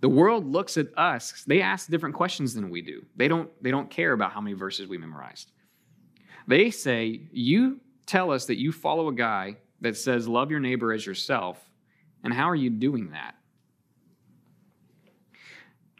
The 0.00 0.08
world 0.08 0.46
looks 0.46 0.78
at 0.78 0.86
us, 0.96 1.44
they 1.46 1.60
ask 1.60 1.90
different 1.90 2.14
questions 2.14 2.54
than 2.54 2.70
we 2.70 2.80
do. 2.80 3.04
They 3.16 3.28
don't, 3.28 3.50
they 3.62 3.70
don't 3.70 3.90
care 3.90 4.12
about 4.12 4.32
how 4.32 4.40
many 4.40 4.54
verses 4.54 4.86
we 4.88 4.96
memorized. 4.96 5.52
They 6.48 6.70
say, 6.70 7.28
You 7.32 7.80
tell 8.06 8.30
us 8.30 8.46
that 8.46 8.58
you 8.58 8.72
follow 8.72 9.08
a 9.08 9.14
guy 9.14 9.58
that 9.82 9.98
says, 9.98 10.26
Love 10.26 10.50
your 10.50 10.60
neighbor 10.60 10.90
as 10.94 11.04
yourself, 11.04 11.62
and 12.24 12.32
how 12.32 12.48
are 12.48 12.56
you 12.56 12.70
doing 12.70 13.10
that? 13.10 13.34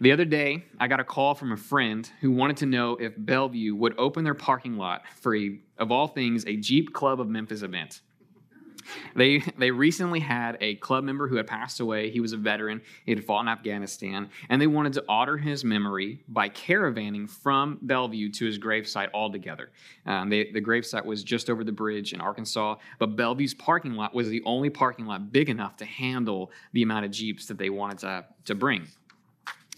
The 0.03 0.13
other 0.13 0.25
day, 0.25 0.65
I 0.79 0.89
got 0.89 0.99
a 0.99 1.05
call 1.05 1.35
from 1.35 1.53
a 1.53 1.59
friend 1.59 2.11
who 2.23 2.31
wanted 2.31 2.57
to 2.59 2.67
know 2.67 2.97
if 2.97 3.13
Bellevue 3.19 3.75
would 3.75 3.95
open 3.99 4.25
their 4.25 4.35
parking 4.35 4.79
lot 4.79 5.03
for 5.21 5.37
a, 5.37 5.59
of 5.77 5.93
all 5.93 6.07
things, 6.07 6.47
a 6.47 6.57
Jeep 6.57 6.95
Club 6.95 7.21
of 7.21 7.29
Memphis 7.29 7.61
event. 7.61 8.01
They, 9.15 9.41
they 9.59 9.71
recently 9.71 10.21
had 10.21 10.57
a 10.63 10.77
club 10.77 11.05
member 11.05 11.29
who 11.29 11.37
had 11.37 11.47
passed 11.47 11.81
away. 11.81 12.11
He 12.11 12.19
was 12.19 12.33
a 12.33 12.39
veteran. 12.39 12.81
He 13.05 13.13
had 13.13 13.23
fought 13.23 13.43
in 13.43 13.49
Afghanistan. 13.49 14.31
And 14.49 14.61
they 14.61 14.67
wanted 14.67 14.95
to 14.95 15.05
honor 15.07 15.37
his 15.37 15.65
memory 15.65 16.25
by 16.29 16.49
caravanning 16.49 17.29
from 17.29 17.79
Bellevue 17.83 18.31
to 18.31 18.47
his 18.47 18.59
gravesite 18.59 19.11
altogether. 19.13 19.71
Um, 20.07 20.31
they, 20.31 20.51
the 20.51 20.63
gravesite 20.63 21.05
was 21.05 21.23
just 21.23 21.51
over 21.51 21.63
the 21.63 21.73
bridge 21.73 22.15
in 22.15 22.23
Arkansas, 22.23 22.77
but 22.99 23.17
Bellevue's 23.17 23.55
parking 23.55 23.93
lot 23.93 24.15
was 24.15 24.31
the 24.31 24.43
only 24.47 24.71
parking 24.71 25.05
lot 25.05 25.31
big 25.31 25.51
enough 25.51 25.77
to 25.77 25.85
handle 25.85 26.51
the 26.73 26.83
amount 26.83 27.05
of 27.05 27.11
Jeeps 27.11 27.47
that 27.47 27.59
they 27.59 27.69
wanted 27.69 27.99
to, 27.99 28.25
to 28.47 28.55
bring. 28.55 28.89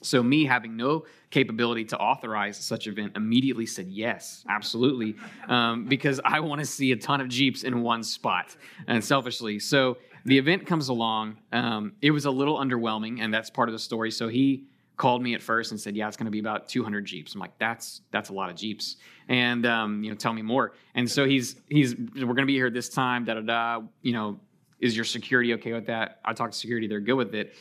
So, 0.02 0.23
me 0.23 0.44
having 0.44 0.76
no 0.76 1.04
capability 1.30 1.85
to 1.87 1.99
authorize 1.99 2.56
such 2.56 2.87
event 2.87 3.16
immediately 3.16 3.66
said 3.66 3.88
yes, 3.88 4.44
absolutely, 4.49 5.16
um, 5.49 5.87
because 5.87 6.21
I 6.25 6.40
want 6.40 6.61
to 6.61 6.66
see 6.66 6.92
a 6.92 6.97
ton 6.97 7.21
of 7.21 7.28
Jeeps 7.28 7.64
in 7.64 7.82
one 7.82 8.02
spot, 8.02 8.56
and 8.87 9.04
selfishly. 9.04 9.59
So, 9.59 9.99
the 10.25 10.38
event 10.38 10.66
comes 10.66 10.88
along. 10.88 11.38
Um, 11.52 11.92
it 12.00 12.11
was 12.11 12.25
a 12.25 12.30
little 12.30 12.59
underwhelming, 12.59 13.21
and 13.21 13.32
that's 13.32 13.50
part 13.50 13.68
of 13.68 13.73
the 13.73 13.78
story. 13.78 14.11
So, 14.11 14.28
he 14.28 14.66
called 14.97 15.23
me 15.23 15.35
at 15.35 15.42
first 15.42 15.73
and 15.73 15.80
said, 15.80 15.97
"Yeah, 15.97 16.09
it's 16.09 16.16
going 16.16 16.26
to 16.26 16.30
be 16.30 16.38
about 16.38 16.68
200 16.68 17.04
Jeeps." 17.04 17.35
I'm 17.35 17.40
like, 17.40 17.59
"That's 17.59 18.02
that's 18.11 18.28
a 18.28 18.32
lot 18.32 18.50
of 18.50 18.56
Jeeps," 18.56 18.97
and 19.28 19.66
um, 19.66 20.04
you 20.04 20.11
know, 20.11 20.16
tell 20.16 20.32
me 20.32 20.42
more. 20.42 20.75
And 20.94 21.11
so 21.11 21.26
he's 21.26 21.56
he's 21.68 21.97
we're 21.97 22.25
going 22.25 22.37
to 22.37 22.47
be 22.47 22.54
here 22.54 22.71
this 22.71 22.88
time. 22.88 23.25
Da 23.25 23.35
da 23.35 23.40
da. 23.40 23.82
You 24.02 24.12
know, 24.12 24.40
is 24.80 24.94
your 24.94 25.04
security 25.04 25.54
okay 25.54 25.73
with 25.73 25.87
that? 25.87 26.21
I 26.25 26.32
talked 26.35 26.52
to 26.52 26.59
security; 26.59 26.87
they're 26.87 27.00
good 27.00 27.14
with 27.14 27.35
it. 27.35 27.54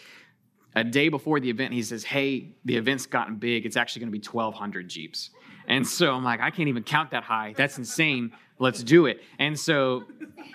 A 0.76 0.84
day 0.84 1.10
before 1.10 1.40
the 1.40 1.50
event, 1.50 1.74
he 1.74 1.84
says, 1.84 2.04
"Hey, 2.04 2.56
the 2.66 2.78
event's 2.78 3.06
gotten 3.06 3.36
big. 3.36 3.66
It's 3.66 3.76
actually 3.76 4.02
going 4.02 4.12
to 4.14 4.20
be 4.20 4.26
1,200 4.26 4.88
Jeeps." 4.88 5.32
And 5.68 5.88
so 5.88 6.14
I'm 6.14 6.24
like, 6.24 6.42
I 6.42 6.50
can't 6.50 6.70
even 6.70 6.84
count 6.84 7.12
that 7.12 7.24
high. 7.24 7.54
That's 7.56 7.78
insane. 7.78 8.32
Let's 8.60 8.84
do 8.84 9.06
it. 9.06 9.22
And 9.40 9.58
so 9.60 10.04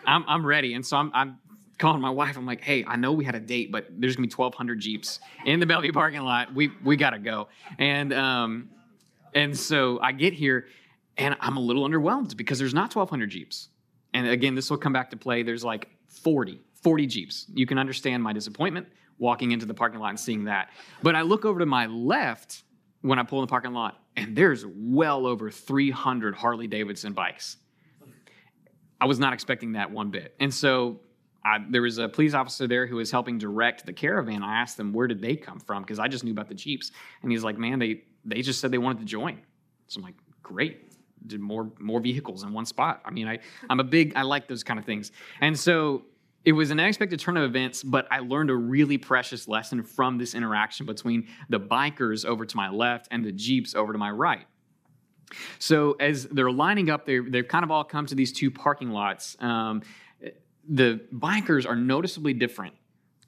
I'm, 0.07 0.25
I'm 0.29 0.45
ready. 0.45 0.75
And 0.75 0.85
so 0.85 0.97
I'm, 0.97 1.11
I'm 1.15 1.39
calling 1.79 2.01
my 2.01 2.11
wife. 2.11 2.37
I'm 2.37 2.47
like, 2.47 2.61
hey, 2.61 2.85
I 2.85 2.97
know 2.97 3.13
we 3.13 3.25
had 3.25 3.35
a 3.35 3.41
date, 3.41 3.71
but 3.71 3.87
there's 3.91 4.17
gonna 4.17 4.29
be 4.29 4.35
1,200 4.35 4.81
Jeeps 4.81 5.21
in 5.45 5.61
the 5.61 5.67
Bellevue 5.67 5.93
parking 5.93 6.21
lot. 6.21 6.55
We 6.55 6.71
we 6.85 6.97
gotta 6.97 7.19
go. 7.19 7.49
And 7.79 8.13
um, 8.13 8.71
and 9.35 9.57
so 9.57 10.01
I 10.01 10.13
get 10.13 10.33
here, 10.33 10.67
and 11.17 11.37
I'm 11.41 11.57
a 11.57 11.61
little 11.61 11.87
underwhelmed 11.89 12.37
because 12.37 12.59
there's 12.59 12.75
not 12.75 12.95
1,200 12.95 13.31
Jeeps. 13.31 13.69
And 14.15 14.27
again, 14.29 14.55
this 14.55 14.71
will 14.71 14.79
come 14.79 14.93
back 14.93 15.11
to 15.11 15.17
play. 15.17 15.43
There's 15.43 15.65
like 15.65 15.89
40, 16.09 16.61
40 16.83 17.07
Jeeps. 17.07 17.47
You 17.53 17.67
can 17.67 17.79
understand 17.79 18.23
my 18.23 18.33
disappointment 18.33 18.89
walking 19.19 19.53
into 19.53 19.67
the 19.67 19.75
parking 19.75 20.01
lot 20.01 20.11
and 20.11 20.21
seeing 20.21 20.45
that. 20.45 20.71
But 21.03 21.15
I 21.15 21.23
look 21.23 21.45
over 21.45 21.61
to 21.61 21.67
my 21.67 21.87
left 21.87 22.65
when 23.03 23.19
I 23.19 23.23
pull 23.23 23.41
in 23.41 23.47
the 23.47 23.51
parking 23.51 23.73
lot, 23.73 23.99
and 24.17 24.37
there's 24.37 24.65
well 24.67 25.27
over 25.27 25.51
300 25.51 26.35
Harley 26.35 26.67
Davidson 26.67 27.13
bikes. 27.13 27.57
I 29.01 29.07
was 29.07 29.19
not 29.19 29.33
expecting 29.33 29.73
that 29.73 29.91
one 29.91 30.11
bit. 30.11 30.35
And 30.41 30.53
so 30.53 31.01
I, 31.45 31.59
there 31.69 31.83
was 31.83 31.99
a 31.99 32.09
police 32.09 32.35
officer 32.35 32.67
there 32.67 32.87
who 32.87 32.97
was 32.97 33.11
helping 33.11 33.39
direct 33.39 33.87
the 33.87 33.93
caravan. 33.93 34.43
I 34.43 34.61
asked 34.61 34.77
them 34.77 34.93
where 34.93 35.07
did 35.07 35.21
they 35.21 35.37
come 35.37 35.61
from 35.61 35.83
because 35.83 35.99
I 35.99 36.09
just 36.09 36.25
knew 36.25 36.33
about 36.33 36.49
the 36.49 36.55
Jeeps, 36.55 36.91
and 37.23 37.31
he's 37.31 37.45
like, 37.45 37.57
"Man, 37.57 37.79
they 37.79 38.03
they 38.25 38.43
just 38.43 38.61
said 38.61 38.73
they 38.73 38.79
wanted 38.79 38.99
to 39.01 39.05
join." 39.05 39.41
So 39.87 39.99
I'm 39.99 40.05
like, 40.05 40.17
"Great, 40.43 40.91
did 41.25 41.41
more 41.41 41.71
more 41.79 42.01
vehicles 42.01 42.43
in 42.43 42.53
one 42.53 42.67
spot." 42.67 43.01
I 43.05 43.13
mean, 43.13 43.29
I 43.29 43.39
I'm 43.71 43.79
a 43.79 43.85
big 43.85 44.15
I 44.17 44.23
like 44.23 44.49
those 44.49 44.65
kind 44.65 44.81
of 44.81 44.85
things, 44.85 45.13
and 45.41 45.57
so 45.57 46.03
it 46.47 46.53
was 46.53 46.71
an 46.71 46.79
unexpected 46.79 47.19
turn 47.19 47.37
of 47.37 47.43
events, 47.43 47.83
but 47.83 48.07
I 48.09 48.21
learned 48.21 48.51
a 48.51 48.55
really 48.55 48.99
precious 48.99 49.49
lesson 49.49 49.83
from 49.83 50.17
this 50.17 50.33
interaction 50.33 50.87
between 50.87 51.27
the 51.49 51.59
bikers 51.59 52.25
over 52.25 52.47
to 52.47 52.57
my 52.57 52.71
left 52.71 53.09
and 53.11 53.25
the 53.25 53.33
Jeeps 53.33 53.75
over 53.75 53.93
to 53.93 53.99
my 53.99 54.13
right. 54.13 54.47
So 55.59 55.97
as 55.99 56.27
they're 56.27 56.53
lining 56.53 56.89
up, 56.89 57.05
they 57.05 57.19
they've 57.19 57.47
kind 57.47 57.65
of 57.65 57.73
all 57.73 57.83
come 57.83 58.07
to 58.07 58.15
these 58.15 58.33
two 58.33 58.53
parking 58.53 58.91
lots. 58.91 59.37
Um, 59.41 59.83
the 60.69 61.01
bikers 61.13 61.69
are 61.69 61.75
noticeably 61.75 62.33
different. 62.33 62.75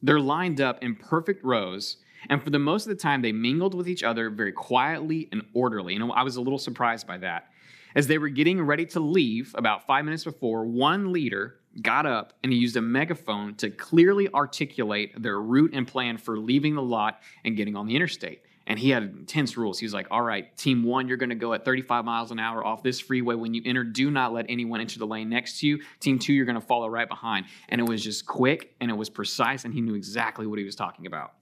They're 0.00 0.20
lined 0.20 0.60
up 0.60 0.80
in 0.80 0.94
perfect 0.94 1.42
rows, 1.42 1.96
and 2.30 2.40
for 2.40 2.50
the 2.50 2.60
most 2.60 2.86
of 2.86 2.90
the 2.90 3.02
time, 3.02 3.20
they 3.20 3.32
mingled 3.32 3.74
with 3.74 3.88
each 3.88 4.04
other 4.04 4.30
very 4.30 4.52
quietly 4.52 5.28
and 5.32 5.42
orderly. 5.54 5.96
And 5.96 6.12
I 6.12 6.22
was 6.22 6.36
a 6.36 6.40
little 6.40 6.58
surprised 6.58 7.08
by 7.08 7.18
that. 7.18 7.48
As 7.96 8.06
they 8.06 8.18
were 8.18 8.28
getting 8.28 8.62
ready 8.62 8.86
to 8.86 9.00
leave, 9.00 9.56
about 9.58 9.86
five 9.86 10.04
minutes 10.04 10.22
before, 10.22 10.66
one 10.66 11.12
leader 11.12 11.56
got 11.82 12.06
up 12.06 12.32
and 12.42 12.52
he 12.52 12.58
used 12.58 12.76
a 12.76 12.82
megaphone 12.82 13.54
to 13.56 13.70
clearly 13.70 14.28
articulate 14.32 15.20
their 15.20 15.40
route 15.40 15.70
and 15.72 15.86
plan 15.86 16.18
for 16.18 16.38
leaving 16.38 16.74
the 16.74 16.82
lot 16.82 17.20
and 17.44 17.56
getting 17.56 17.76
on 17.76 17.86
the 17.86 17.96
interstate 17.96 18.42
and 18.68 18.78
he 18.78 18.90
had 18.90 19.02
intense 19.02 19.56
rules. 19.56 19.78
He 19.78 19.86
was 19.86 19.94
like, 19.94 20.06
all 20.10 20.20
right, 20.20 20.54
team 20.56 20.84
one, 20.84 21.08
you're 21.08 21.16
going 21.16 21.30
to 21.30 21.34
go 21.34 21.54
at 21.54 21.64
35 21.64 22.04
miles 22.04 22.30
an 22.30 22.38
hour 22.38 22.64
off 22.64 22.82
this 22.82 23.00
freeway. 23.00 23.34
When 23.34 23.54
you 23.54 23.62
enter, 23.64 23.82
do 23.82 24.10
not 24.10 24.34
let 24.34 24.44
anyone 24.50 24.80
enter 24.80 24.98
the 24.98 25.06
lane 25.06 25.30
next 25.30 25.60
to 25.60 25.66
you. 25.66 25.80
Team 26.00 26.18
two, 26.18 26.34
you're 26.34 26.44
going 26.44 26.60
to 26.60 26.66
follow 26.66 26.86
right 26.86 27.08
behind. 27.08 27.46
And 27.70 27.80
it 27.80 27.88
was 27.88 28.04
just 28.04 28.26
quick 28.26 28.74
and 28.80 28.90
it 28.90 28.94
was 28.94 29.08
precise, 29.08 29.64
and 29.64 29.72
he 29.72 29.80
knew 29.80 29.94
exactly 29.94 30.46
what 30.46 30.58
he 30.58 30.66
was 30.66 30.76
talking 30.76 31.06
about. 31.06 31.32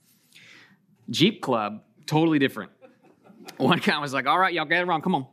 Jeep 1.10 1.42
Club, 1.42 1.82
totally 2.06 2.38
different. 2.38 2.70
One 3.58 3.78
guy 3.78 3.98
was 3.98 4.12
like, 4.12 4.26
all 4.26 4.38
right, 4.38 4.52
y'all 4.52 4.66
get 4.66 4.86
around, 4.86 5.02
come 5.02 5.14
on, 5.14 5.26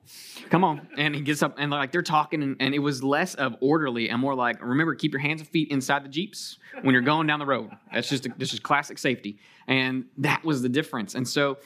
come 0.50 0.64
on. 0.64 0.88
And 0.98 1.14
he 1.14 1.22
gets 1.22 1.44
up 1.44 1.56
and 1.58 1.72
like 1.72 1.92
they're 1.92 2.02
talking, 2.02 2.42
and, 2.42 2.56
and 2.60 2.74
it 2.74 2.80
was 2.80 3.04
less 3.04 3.36
of 3.36 3.56
orderly 3.60 4.10
and 4.10 4.22
more 4.22 4.34
like, 4.34 4.62
remember, 4.62 4.96
keep 4.96 5.12
your 5.12 5.20
hands 5.20 5.42
and 5.42 5.50
feet 5.50 5.70
inside 5.72 6.06
the 6.06 6.10
Jeeps 6.10 6.58
when 6.84 6.94
you're 6.94 7.02
going 7.02 7.28
down 7.28 7.40
the 7.40 7.46
road. 7.46 7.72
That's 7.92 8.08
just, 8.08 8.26
a, 8.26 8.34
this 8.38 8.54
is 8.54 8.60
classic 8.60 8.98
safety. 8.98 9.40
And 9.68 10.06
that 10.20 10.44
was 10.46 10.62
the 10.62 10.70
difference. 10.70 11.16
And 11.16 11.28
so 11.28 11.58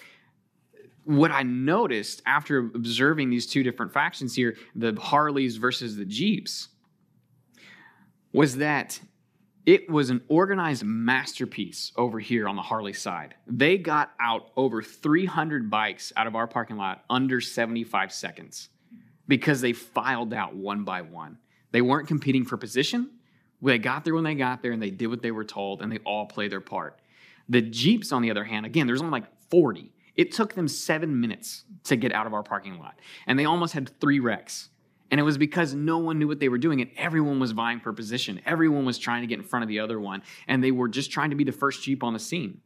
what 1.04 1.32
I 1.32 1.44
noticed 1.44 2.22
after 2.26 2.60
observing 2.60 3.30
these 3.30 3.46
two 3.46 3.64
different 3.64 3.94
factions 3.94 4.36
here, 4.36 4.58
the 4.76 4.94
Harleys 5.00 5.58
versus 5.58 5.96
the 5.96 6.06
Jeeps, 6.06 6.70
was 8.34 8.58
that 8.58 9.00
it 9.68 9.90
was 9.90 10.10
an 10.10 10.22
organized 10.30 10.86
masterpiece 10.86 11.92
over 11.98 12.22
here 12.22 12.48
on 12.48 12.56
the 12.56 12.62
Harley 12.62 12.94
side. 12.94 13.36
They 13.46 13.78
got 13.78 14.12
out 14.18 14.50
over 14.56 14.82
300 14.82 15.70
bikes 15.70 16.14
out 16.16 16.26
of 16.26 16.38
our 16.38 16.48
parking 16.48 16.78
lot 16.78 17.04
under 17.10 17.42
75 17.42 18.14
seconds 18.14 18.70
because 19.28 19.60
they 19.60 19.74
filed 19.74 20.34
out 20.34 20.56
one 20.56 20.86
by 20.86 21.02
one. 21.02 21.38
They 21.72 21.82
weren't 21.82 22.08
competing 22.08 22.46
for 22.46 22.56
position. 22.56 23.10
They 23.62 23.78
got 23.78 24.06
there 24.06 24.16
when 24.16 24.24
they 24.24 24.36
got 24.36 24.62
there 24.62 24.72
and 24.72 24.82
they 24.82 24.90
did 24.90 25.08
what 25.08 25.22
they 25.22 25.32
were 25.32 25.44
told 25.44 25.82
and 25.82 25.92
they 25.92 25.98
all 26.00 26.26
played 26.26 26.54
their 26.54 26.62
part. 26.62 27.02
The 27.50 27.62
Jeeps, 27.62 28.14
on 28.14 28.22
the 28.22 28.32
other 28.32 28.46
hand, 28.46 28.66
again, 28.66 28.88
there's 28.88 29.02
only 29.02 29.12
like 29.12 29.28
40. 29.50 29.92
It 30.16 30.32
took 30.32 30.54
them 30.54 30.70
seven 30.70 31.20
minutes 31.20 31.66
to 31.84 31.98
get 31.98 32.14
out 32.14 32.26
of 32.26 32.34
our 32.34 32.42
parking 32.42 32.80
lot, 32.80 33.00
and 33.28 33.38
they 33.38 33.46
almost 33.46 33.74
had 33.74 33.90
three 34.00 34.20
wrecks. 34.20 34.70
And 35.10 35.20
it 35.20 35.24
was 35.24 35.38
because 35.38 35.74
no 35.74 36.00
one 36.00 36.20
knew 36.20 36.28
what 36.28 36.40
they 36.40 36.50
were 36.50 36.58
doing, 36.58 36.82
and 36.82 36.92
everyone 36.98 37.40
was 37.40 37.52
vying 37.52 37.80
for 37.80 37.94
position. 37.94 38.42
Everyone 38.46 38.86
was 38.86 38.98
trying 38.98 39.22
to 39.22 39.28
get 39.28 39.40
in 39.40 39.46
front 39.46 39.64
of 39.64 39.70
the 39.70 39.80
other 39.80 40.00
one, 40.00 40.22
and 40.48 40.64
they 40.64 40.72
were 40.72 40.90
just 40.90 41.12
trying 41.12 41.30
to 41.30 41.36
be 41.36 41.44
the 41.44 41.52
first 41.52 41.84
Jeep 41.84 42.04
on 42.04 42.14
the 42.14 42.20
scene. 42.20 42.62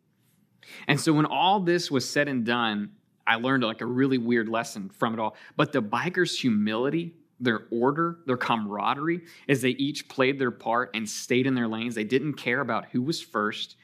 And 0.88 1.00
so, 1.00 1.14
when 1.14 1.26
all 1.26 1.60
this 1.60 1.92
was 1.92 2.08
said 2.08 2.28
and 2.28 2.46
done, 2.46 2.92
I 3.28 3.36
learned 3.36 3.64
like 3.64 3.82
a 3.82 3.86
really 3.86 4.18
weird 4.18 4.50
lesson 4.50 4.90
from 4.90 5.14
it 5.14 5.20
all. 5.20 5.36
But 5.56 5.72
the 5.72 5.82
bikers' 5.82 6.40
humility, 6.40 7.14
their 7.40 7.68
order, 7.72 8.20
their 8.26 8.38
camaraderie, 8.38 9.22
as 9.48 9.62
they 9.62 9.70
each 9.70 10.08
played 10.08 10.40
their 10.40 10.52
part 10.52 10.92
and 10.96 11.08
stayed 11.08 11.46
in 11.46 11.54
their 11.54 11.68
lanes, 11.68 11.96
they 11.96 12.04
didn't 12.04 12.34
care 12.34 12.62
about 12.62 12.86
who 12.92 13.02
was 13.02 13.22
first 13.22 13.76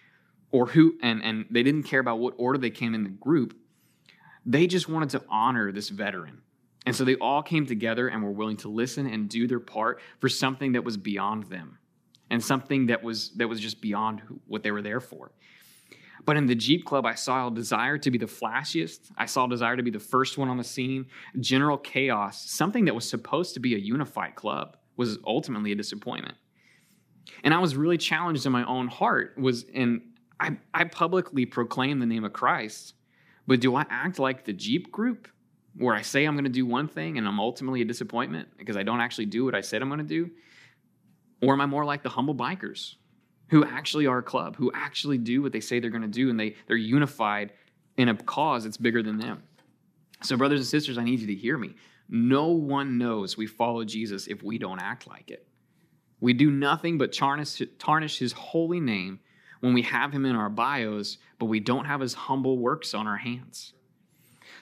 or 0.52 0.68
who 0.68 0.98
and 1.02 1.24
and 1.24 1.46
they 1.50 1.64
didn't 1.64 1.84
care 1.84 2.00
about 2.00 2.20
what 2.20 2.34
order 2.38 2.58
they 2.58 2.70
came 2.70 2.94
in 2.94 3.04
the 3.04 3.10
group 3.10 3.56
they 4.46 4.68
just 4.68 4.88
wanted 4.88 5.10
to 5.10 5.22
honor 5.30 5.72
this 5.72 5.90
veteran 5.90 6.42
and 6.88 6.96
so 6.96 7.04
they 7.04 7.16
all 7.16 7.44
came 7.44 7.66
together 7.66 8.08
and 8.08 8.24
were 8.24 8.32
willing 8.32 8.58
to 8.58 8.70
listen 8.70 9.06
and 9.08 9.30
do 9.30 9.48
their 9.48 9.60
part 9.60 10.00
for 10.20 10.30
something 10.30 10.72
that 10.72 10.84
was 10.84 10.98
beyond 10.98 11.44
them 11.44 11.78
and 12.30 12.44
something 12.44 12.88
that 12.88 13.04
was 13.04 13.32
that 13.36 13.48
was 13.48 13.60
just 13.60 13.82
beyond 13.82 14.22
what 14.48 14.64
they 14.64 14.72
were 14.72 14.82
there 14.82 15.00
for 15.00 15.32
but 16.28 16.36
in 16.36 16.46
the 16.46 16.56
Jeep 16.56 16.84
Club, 16.84 17.06
I 17.06 17.16
saw 17.16 17.48
a 17.48 17.52
desire 17.52 17.98
to 18.00 18.12
be 18.12 18.18
the 18.18 18.26
flashiest. 18.26 19.12
I 19.18 19.26
saw 19.28 19.46
a 19.46 19.50
desire 19.50 19.78
to 19.78 19.82
be 19.82 19.92
the 19.92 20.00
first 20.00 20.38
one 20.38 20.50
on 20.50 20.58
the 20.58 20.64
scene. 20.64 21.06
General 21.40 21.78
chaos, 21.78 22.50
something 22.52 22.84
that 22.84 22.94
was 22.94 23.10
supposed 23.10 23.54
to 23.54 23.62
be 23.62 23.76
a 23.76 23.78
unified 23.78 24.36
club, 24.36 24.76
was 24.98 25.20
ultimately 25.26 25.72
a 25.72 25.76
disappointment. 25.76 26.36
And 27.46 27.54
I 27.54 27.60
was 27.60 27.78
really 27.78 27.98
challenged 27.98 28.46
in 28.46 28.52
my 28.52 28.66
own 28.66 28.90
heart. 28.90 29.38
Was 29.38 29.66
and 29.74 30.02
I, 30.38 30.58
I 30.74 30.84
publicly 30.84 31.46
proclaim 31.46 32.00
the 32.00 32.06
name 32.06 32.26
of 32.26 32.34
Christ, 32.34 32.96
but 33.48 33.62
do 33.62 33.78
I 33.78 33.86
act 33.90 34.20
like 34.20 34.44
the 34.44 34.54
Jeep 34.54 34.92
group 34.92 35.30
where 35.78 35.96
I 35.96 36.02
say 36.02 36.26
I'm 36.26 36.36
going 36.36 36.46
to 36.46 36.50
do 36.50 36.66
one 36.66 36.88
thing 36.88 37.18
and 37.18 37.28
I'm 37.28 37.40
ultimately 37.40 37.82
a 37.82 37.86
disappointment 37.86 38.50
because 38.58 38.78
I 38.78 38.84
don't 38.84 39.02
actually 39.02 39.28
do 39.28 39.46
what 39.46 39.56
I 39.56 39.62
said 39.62 39.82
I'm 39.82 39.90
going 39.90 40.00
to 40.00 40.06
do? 40.06 40.32
Or 41.42 41.54
am 41.54 41.62
I 41.62 41.66
more 41.68 41.86
like 41.86 42.04
the 42.04 42.10
humble 42.10 42.36
bikers 42.36 42.96
who 43.50 43.64
actually 43.64 44.08
are 44.08 44.18
a 44.18 44.24
club, 44.24 44.56
who 44.56 44.72
actually 44.74 45.18
do 45.18 45.42
what 45.42 45.52
they 45.52 45.60
say 45.60 45.80
they're 45.80 45.92
going 45.92 46.02
to 46.02 46.08
do 46.08 46.30
and 46.30 46.40
they, 46.40 46.56
they're 46.68 46.76
unified 46.76 47.54
in 47.98 48.10
a 48.10 48.16
cause 48.16 48.64
that's 48.64 48.78
bigger 48.78 49.04
than 49.04 49.20
them? 49.20 49.44
So, 50.24 50.36
brothers 50.36 50.60
and 50.60 50.68
sisters, 50.68 50.98
I 50.98 51.04
need 51.04 51.20
you 51.20 51.28
to 51.28 51.36
hear 51.36 51.58
me. 51.58 51.76
No 52.10 52.48
one 52.48 52.98
knows 52.98 53.38
we 53.38 53.46
follow 53.46 53.84
Jesus 53.84 54.28
if 54.28 54.42
we 54.42 54.58
don't 54.58 54.80
act 54.80 55.08
like 55.08 55.30
it. 55.30 55.46
We 56.20 56.34
do 56.34 56.50
nothing 56.50 56.98
but 56.98 57.14
tarnish, 57.14 57.62
tarnish 57.78 58.18
his 58.18 58.32
holy 58.32 58.80
name 58.80 59.20
when 59.60 59.74
we 59.74 59.84
have 59.84 60.12
him 60.12 60.26
in 60.26 60.36
our 60.36 60.50
bios, 60.50 61.20
but 61.38 61.46
we 61.46 61.60
don't 61.60 61.86
have 61.86 62.02
his 62.02 62.16
humble 62.16 62.58
works 62.58 62.96
on 62.96 63.06
our 63.06 63.18
hands. 63.18 63.74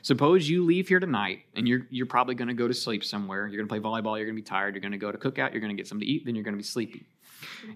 Suppose 0.05 0.47
you 0.47 0.63
leave 0.63 0.87
here 0.87 0.99
tonight 0.99 1.45
and 1.55 1.67
you're, 1.67 1.87
you're 1.89 2.05
probably 2.05 2.35
going 2.35 2.47
to 2.47 2.53
go 2.53 2.67
to 2.67 2.75
sleep 2.75 3.03
somewhere. 3.03 3.47
You're 3.47 3.57
going 3.57 3.67
to 3.67 3.71
play 3.71 3.79
volleyball, 3.79 4.17
you're 4.17 4.27
going 4.27 4.35
to 4.35 4.41
be 4.43 4.43
tired, 4.43 4.75
you're 4.75 4.81
going 4.83 4.91
to 4.91 4.99
go 4.99 5.11
to 5.11 5.17
cookout, 5.17 5.51
you're 5.51 5.61
going 5.61 5.75
to 5.75 5.75
get 5.75 5.87
something 5.87 6.05
to 6.05 6.13
eat, 6.13 6.25
then 6.27 6.35
you're 6.35 6.43
going 6.43 6.53
to 6.53 6.59
be 6.59 6.63
sleepy. 6.63 7.07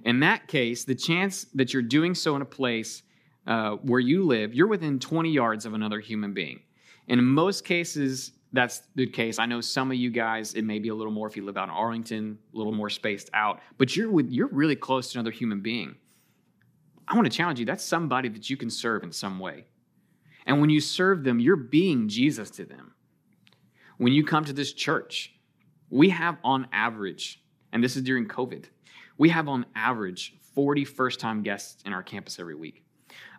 In 0.06 0.20
that 0.20 0.48
case, 0.48 0.84
the 0.84 0.94
chance 0.94 1.48
that 1.56 1.74
you're 1.74 1.82
doing 1.82 2.14
so 2.14 2.36
in 2.36 2.44
a 2.44 2.46
place 2.46 3.02
uh, 3.48 3.78
where 3.78 4.00
you 4.00 4.28
live, 4.28 4.54
you're 4.54 4.68
within 4.68 5.00
20 5.00 5.32
yards 5.32 5.66
of 5.66 5.74
another 5.74 6.00
human 6.00 6.32
being. 6.36 6.60
And 7.08 7.20
in 7.20 7.26
most 7.26 7.66
cases, 7.66 8.34
that's 8.54 8.84
the 8.94 9.08
case. 9.08 9.40
I 9.40 9.48
know 9.48 9.60
some 9.60 9.90
of 9.90 9.98
you 9.98 10.12
guys, 10.12 10.54
it 10.54 10.64
may 10.64 10.78
be 10.78 10.90
a 10.90 10.96
little 10.96 11.12
more 11.12 11.28
if 11.28 11.36
you 11.36 11.44
live 11.44 11.58
out 11.58 11.64
in 11.64 11.72
Arlington, 11.72 12.38
a 12.54 12.58
little 12.60 12.74
more 12.74 12.92
spaced 12.92 13.32
out, 13.34 13.60
but 13.80 13.96
you're 13.96 14.12
with, 14.12 14.30
you're 14.30 14.50
really 14.50 14.76
close 14.76 15.12
to 15.14 15.18
another 15.18 15.32
human 15.32 15.62
being. 15.62 15.96
I 17.08 17.16
want 17.16 17.26
to 17.26 17.36
challenge 17.36 17.60
you 17.60 17.66
that's 17.66 17.84
somebody 17.84 18.30
that 18.30 18.52
you 18.52 18.56
can 18.56 18.70
serve 18.70 19.02
in 19.02 19.12
some 19.12 19.40
way. 19.40 19.66
And 20.46 20.62
when 20.62 20.70
you 20.70 20.82
serve 20.82 21.24
them, 21.24 21.40
you're 21.40 21.56
being 21.56 22.08
Jesus 22.08 22.50
to 22.52 22.66
them. 22.66 22.94
When 23.98 24.14
you 24.14 24.24
come 24.24 24.46
to 24.46 24.54
this 24.54 24.74
church, 24.74 25.34
we 25.90 26.10
have 26.10 26.38
on 26.44 26.68
average, 26.72 27.44
and 27.74 27.84
this 27.84 27.96
is 27.96 28.04
during 28.04 28.28
COVID, 28.28 28.66
we 29.18 29.30
have 29.30 29.48
on 29.48 29.66
average 29.76 30.36
40 30.56 30.86
first 30.86 31.20
time 31.20 31.44
guests 31.44 31.82
in 31.86 31.94
our 31.94 32.04
campus 32.04 32.40
every 32.40 32.56
week. 32.56 32.84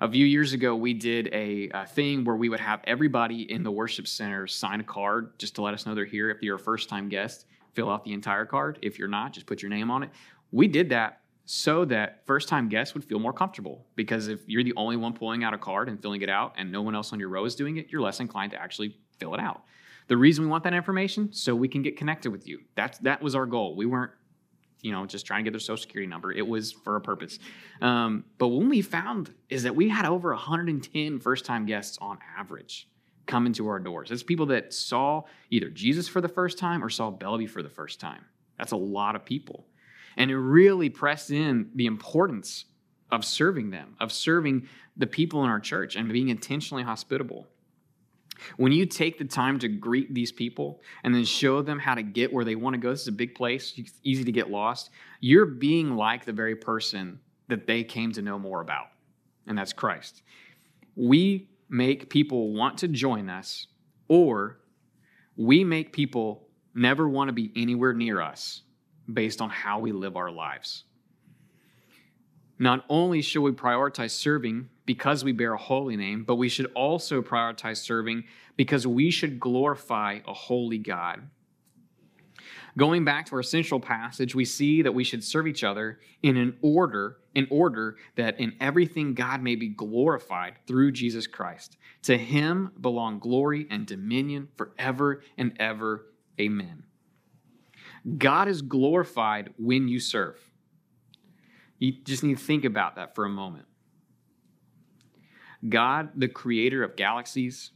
A 0.01 0.11
few 0.11 0.27
years 0.27 0.53
ago, 0.53 0.75
we 0.75 0.95
did 0.95 1.29
a, 1.33 1.71
a, 1.73 1.87
thing 1.87 2.25
where 2.25 2.37
we 2.37 2.49
would 2.49 2.61
have 2.61 2.81
everybody 2.85 3.51
in 3.51 3.63
the 3.63 3.71
worship 3.71 4.07
center 4.07 4.47
sign 4.47 4.81
a 4.81 4.85
card 4.85 5.39
just 5.39 5.55
to 5.57 5.63
let 5.63 5.75
us 5.75 5.87
know 5.87 5.95
they're 5.95 6.05
here. 6.05 6.31
If 6.31 6.43
you're 6.43 6.57
a 6.57 6.59
first 6.59 6.89
time 6.89 7.09
guest, 7.09 7.47
fill 7.75 7.91
out 7.91 8.05
the 8.05 8.13
entire 8.13 8.45
card. 8.45 8.79
If 8.83 8.99
you're 8.99 9.09
not, 9.09 9.33
just 9.33 9.47
put 9.47 9.63
your 9.63 9.71
name 9.71 9.91
on 9.91 10.03
it. 10.03 10.11
We 10.53 10.69
did 10.69 10.89
that 10.91 11.21
so 11.53 11.85
that 11.85 12.25
first 12.27 12.49
time 12.49 12.69
guests 12.69 12.95
would 12.95 13.03
feel 13.03 13.19
more 13.19 13.33
comfortable 13.33 13.85
because 13.97 14.29
if 14.29 14.49
you're 14.49 14.63
the 14.63 14.73
only 14.77 14.97
one 14.97 15.13
pulling 15.13 15.43
out 15.43 15.53
a 15.53 15.59
card 15.59 15.89
and 15.89 16.01
filling 16.01 16.23
it 16.23 16.29
out 16.29 16.55
and 16.57 16.71
no 16.71 16.81
one 16.81 16.95
else 16.95 17.13
on 17.13 17.19
your 17.19 17.29
row 17.29 17.45
is 17.45 17.57
doing 17.57 17.77
it, 17.77 17.89
you're 17.91 18.01
less 18.01 18.21
inclined 18.21 18.53
to 18.53 18.57
actually 18.57 18.95
fill 19.19 19.35
it 19.35 19.41
out. 19.41 19.63
The 20.07 20.17
reason 20.17 20.45
we 20.45 20.51
want 20.51 20.63
that 20.63 20.75
information 20.75 21.33
so 21.33 21.57
we 21.57 21.67
can 21.67 21.83
get 21.83 21.97
connected 21.97 22.31
with 22.31 22.47
you. 22.47 22.61
That's 22.77 22.99
that 22.99 23.21
was 23.21 23.35
our 23.35 23.47
goal. 23.47 23.75
We 23.75 23.85
weren't 23.85 24.13
you 24.81 24.93
know, 24.93 25.05
just 25.07 25.27
trying 25.27 25.41
to 25.45 25.51
get 25.51 25.53
their 25.53 25.59
social 25.59 25.83
security 25.83 26.09
number. 26.09 26.31
It 26.31 26.47
was 26.47 26.71
for 26.71 26.95
a 26.95 27.01
purpose. 27.01 27.41
Um, 27.83 28.27
but 28.39 28.47
what 28.47 28.67
we 28.67 28.81
found 28.81 29.35
is 29.49 29.65
that 29.65 29.75
we 29.75 29.89
had 29.89 30.05
over 30.05 30.31
110 30.31 31.19
first 31.19 31.45
time 31.45 31.67
guests 31.67 31.99
on 32.01 32.19
average 32.39 32.89
come 33.27 33.47
into 33.47 33.67
our 33.67 33.81
doors. 33.81 34.13
It's 34.13 34.23
people 34.23 34.47
that 34.47 34.73
saw 34.73 35.25
either 35.51 35.69
Jesus 35.69 36.07
for 36.07 36.21
the 36.21 36.29
first 36.29 36.59
time 36.59 36.85
or 36.85 36.91
saw 36.91 37.11
Bellevue 37.11 37.49
for 37.49 37.65
the 37.65 37.69
first 37.69 37.99
time. 37.99 38.25
That's 38.57 38.71
a 38.71 38.77
lot 38.77 39.17
of 39.17 39.25
people. 39.25 39.67
And 40.17 40.31
it 40.31 40.39
really 40.39 40.91
pressed 40.91 41.31
in 41.31 41.71
the 41.75 41.87
importance 41.87 42.65
of 43.11 43.25
serving 43.25 43.71
them, 43.71 43.97
of 44.01 44.13
serving 44.13 44.69
the 44.97 45.07
people 45.07 45.45
in 45.45 45.51
our 45.51 45.61
church 45.61 45.97
and 45.97 46.13
being 46.13 46.29
intentionally 46.29 46.83
hospitable. 46.83 47.47
When 48.57 48.73
you 48.73 48.87
take 48.87 49.19
the 49.19 49.25
time 49.25 49.59
to 49.59 49.69
greet 49.69 50.15
these 50.15 50.33
people 50.33 50.81
and 51.05 51.15
then 51.15 51.25
show 51.25 51.63
them 51.63 51.79
how 51.79 51.95
to 51.95 52.03
get 52.03 52.33
where 52.33 52.45
they 52.45 52.55
want 52.55 52.75
to 52.75 52.81
go, 52.81 52.91
this 52.91 53.03
is 53.03 53.09
a 53.09 53.13
big 53.13 53.35
place, 53.35 53.75
it's 53.77 53.93
easy 54.03 54.25
to 54.25 54.33
get 54.33 54.51
lost. 54.51 54.91
You're 55.21 55.47
being 55.47 55.97
like 55.97 56.25
the 56.25 56.33
very 56.33 56.57
person 56.57 57.21
that 57.49 57.67
they 57.67 57.85
came 57.85 58.13
to 58.13 58.23
know 58.23 58.39
more 58.39 58.61
about, 58.61 58.87
and 59.47 59.59
that's 59.59 59.73
Christ. 59.73 60.23
We 60.97 61.51
make 61.69 62.09
people 62.09 62.55
want 62.55 62.79
to 62.79 62.89
join 62.89 63.29
us, 63.29 63.67
or 64.09 64.61
we 65.37 65.65
make 65.65 65.93
people 65.93 66.49
never 66.75 67.09
want 67.09 67.29
to 67.29 67.33
be 67.33 67.53
anywhere 67.57 67.93
near 67.93 68.21
us 68.21 68.63
based 69.13 69.41
on 69.41 69.51
how 69.51 69.79
we 69.79 69.93
live 69.93 70.17
our 70.17 70.31
lives. 70.31 70.85
Not 72.59 72.85
only 72.91 73.23
should 73.23 73.41
we 73.41 73.53
prioritize 73.53 74.11
serving 74.11 74.69
because 74.85 75.25
we 75.25 75.33
bear 75.33 75.55
a 75.55 75.59
holy 75.59 75.97
name, 75.97 76.25
but 76.25 76.35
we 76.37 76.51
should 76.51 76.71
also 76.75 77.23
prioritize 77.23 77.79
serving 77.79 78.25
because 78.57 78.87
we 78.87 79.11
should 79.11 79.41
glorify 79.41 80.19
a 80.27 80.35
holy 80.35 80.77
God. 80.77 81.23
Going 82.77 83.05
back 83.05 83.27
to 83.27 83.37
our 83.37 83.43
central 83.43 83.81
passage, 83.81 84.35
we 84.35 84.45
see 84.45 84.83
that 84.83 84.93
we 84.93 85.05
should 85.05 85.25
serve 85.25 85.47
each 85.47 85.65
other 85.65 86.01
in 86.23 86.37
an 86.37 86.57
order, 86.61 87.17
in 87.35 87.47
order 87.51 87.97
that 88.17 88.39
in 88.39 88.55
everything 88.61 89.15
God 89.15 89.43
may 89.43 89.57
be 89.57 89.69
glorified 89.69 90.55
through 90.67 90.93
Jesus 90.93 91.27
Christ. 91.27 91.79
To 92.03 92.17
him 92.19 92.73
belong 92.81 93.19
glory 93.19 93.67
and 93.71 93.87
dominion 93.87 94.49
forever 94.57 95.23
and 95.37 95.57
ever. 95.59 96.07
Amen. 96.39 96.85
God 98.19 98.49
is 98.49 98.63
glorified 98.63 99.51
when 99.59 99.89
you 99.89 100.01
serve. 100.01 100.39
You 101.79 101.93
just 102.05 102.23
need 102.23 102.39
to 102.39 102.45
think 102.45 102.65
about 102.65 102.97
that 102.97 103.15
for 103.15 103.25
a 103.25 103.29
moment. 103.29 103.67
God, 105.69 106.11
the 106.17 106.29
creator 106.29 106.83
of 106.83 106.97
galaxies, 106.97 107.73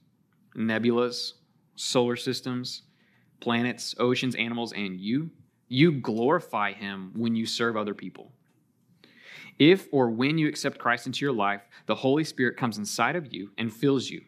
nebulas, 0.56 1.32
solar 1.74 2.16
systems, 2.16 2.82
planets, 3.40 3.94
oceans, 3.98 4.34
animals, 4.34 4.72
and 4.72 5.00
you, 5.00 5.30
you 5.68 5.92
glorify 5.92 6.72
him 6.72 7.12
when 7.14 7.34
you 7.34 7.46
serve 7.46 7.76
other 7.76 7.94
people. 7.94 8.32
If 9.58 9.86
or 9.92 10.10
when 10.10 10.38
you 10.38 10.48
accept 10.48 10.78
Christ 10.78 11.06
into 11.06 11.24
your 11.24 11.34
life, 11.34 11.62
the 11.86 11.94
Holy 11.94 12.24
Spirit 12.24 12.56
comes 12.56 12.78
inside 12.78 13.16
of 13.16 13.32
you 13.32 13.50
and 13.58 13.72
fills 13.72 14.08
you. 14.08 14.22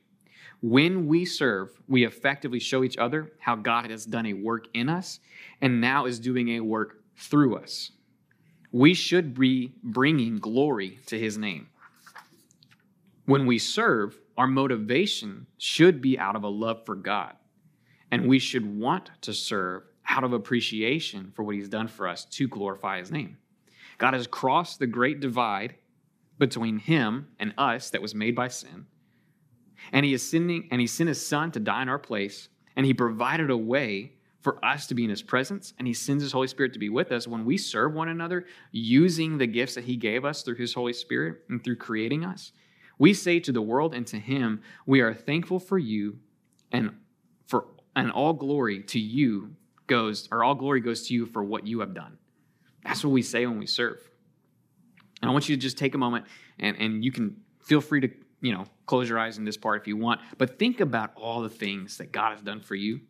When 0.60 1.06
we 1.06 1.25
serve, 1.25 1.70
we 1.86 2.04
effectively 2.04 2.58
show 2.58 2.82
each 2.82 2.96
other 2.96 3.32
how 3.38 3.56
God 3.56 3.90
has 3.90 4.06
done 4.06 4.26
a 4.26 4.32
work 4.32 4.66
in 4.75 4.88
us 4.88 5.20
and 5.60 5.80
now 5.80 6.06
is 6.06 6.18
doing 6.18 6.50
a 6.50 6.60
work 6.60 7.02
through 7.16 7.56
us. 7.56 7.92
We 8.73 8.95
should 8.95 9.38
be 9.38 9.75
bringing 9.82 10.38
glory 10.38 10.99
to 11.06 11.19
his 11.19 11.38
name. 11.38 11.69
When 13.26 13.47
we 13.47 13.58
serve, 13.58 14.19
our 14.36 14.47
motivation 14.47 15.47
should 15.58 16.00
be 16.00 16.19
out 16.19 16.36
of 16.36 16.45
a 16.45 16.49
love 16.49 16.84
for 16.84 16.95
God. 16.95 17.34
And 18.10 18.28
we 18.28 18.38
should 18.38 18.78
want 18.78 19.10
to 19.23 19.32
serve 19.32 19.82
out 20.08 20.25
of 20.25 20.32
appreciation 20.32 21.32
for 21.34 21.42
what 21.42 21.54
he's 21.54 21.69
done 21.69 21.88
for 21.88 22.06
us 22.06 22.25
to 22.25 22.47
glorify 22.47 22.99
his 22.99 23.10
name. 23.10 23.38
God 23.99 24.14
has 24.14 24.26
crossed 24.26 24.78
the 24.78 24.86
great 24.86 25.21
divide 25.21 25.76
between 26.38 26.78
him 26.78 27.28
and 27.38 27.54
us 27.58 27.90
that 27.90 28.02
was 28.02 28.14
made 28.14 28.34
by 28.34 28.49
sin. 28.49 28.86
And 29.93 30.04
he 30.04 30.15
is 30.15 30.28
sending 30.28 30.69
and 30.71 30.80
he 30.80 30.86
sent 30.86 31.08
his 31.08 31.25
son 31.25 31.52
to 31.52 31.60
die 31.60 31.82
in 31.82 31.89
our 31.89 31.99
place, 31.99 32.49
and 32.76 32.86
he 32.86 32.95
provided 32.95 33.50
a 33.50 33.56
way 33.56 34.12
for 34.41 34.65
us 34.65 34.86
to 34.86 34.95
be 34.95 35.02
in 35.02 35.10
his 35.10 35.23
presence, 35.23 35.75
and 35.76 35.89
he 35.89 35.95
sends 35.95 36.23
his 36.23 36.30
Holy 36.30 36.47
Spirit 36.47 36.73
to 36.73 36.78
be 36.78 36.89
with 36.89 37.10
us 37.10 37.26
when 37.26 37.45
we 37.45 37.58
serve 37.58 37.95
one 37.95 38.08
another 38.08 38.47
using 38.71 39.39
the 39.39 39.47
gifts 39.47 39.75
that 39.75 39.84
he 39.84 39.97
gave 39.97 40.25
us 40.25 40.43
through 40.43 40.54
his 40.54 40.73
Holy 40.73 40.93
Spirit 40.93 41.39
and 41.49 41.65
through 41.65 41.76
creating 41.76 42.25
us. 42.25 42.52
We 42.99 43.12
say 43.12 43.41
to 43.41 43.50
the 43.50 43.60
world 43.60 43.93
and 43.93 44.06
to 44.06 44.19
him, 44.19 44.62
We 44.86 45.00
are 45.00 45.12
thankful 45.12 45.58
for 45.58 45.78
you, 45.78 46.21
and 46.71 46.93
for 47.47 47.67
and 47.97 48.12
all 48.12 48.34
glory 48.34 48.82
to 48.84 49.00
you 49.00 49.56
goes, 49.86 50.28
or 50.30 50.45
all 50.45 50.54
glory 50.54 50.80
goes 50.80 51.08
to 51.08 51.15
you 51.15 51.26
for 51.26 51.43
what 51.43 51.67
you 51.67 51.80
have 51.80 51.95
done. 51.95 52.19
That's 52.84 53.02
what 53.02 53.10
we 53.10 53.23
say 53.23 53.47
when 53.47 53.58
we 53.58 53.67
serve. 53.67 53.99
And 55.21 55.30
I 55.30 55.32
want 55.32 55.49
you 55.49 55.56
to 55.56 55.60
just 55.60 55.78
take 55.78 55.95
a 55.95 55.99
moment 55.99 56.26
and, 56.58 56.76
and 56.76 57.04
you 57.04 57.10
can 57.10 57.36
feel 57.65 57.80
free 57.80 58.00
to, 58.02 58.10
you 58.40 58.52
know, 58.52 58.66
close 58.86 59.08
your 59.08 59.18
eyes 59.18 59.38
in 59.38 59.44
this 59.44 59.56
part 59.56 59.80
if 59.80 59.88
you 59.88 59.96
want, 59.96 60.20
but 60.38 60.58
think 60.58 60.80
about 60.80 61.12
all 61.16 61.40
the 61.40 61.49
things 61.49 61.99
that 61.99 62.12
God 62.12 62.32
has 62.32 62.42
done 62.42 62.60
for 62.60 62.75
you. 62.75 63.00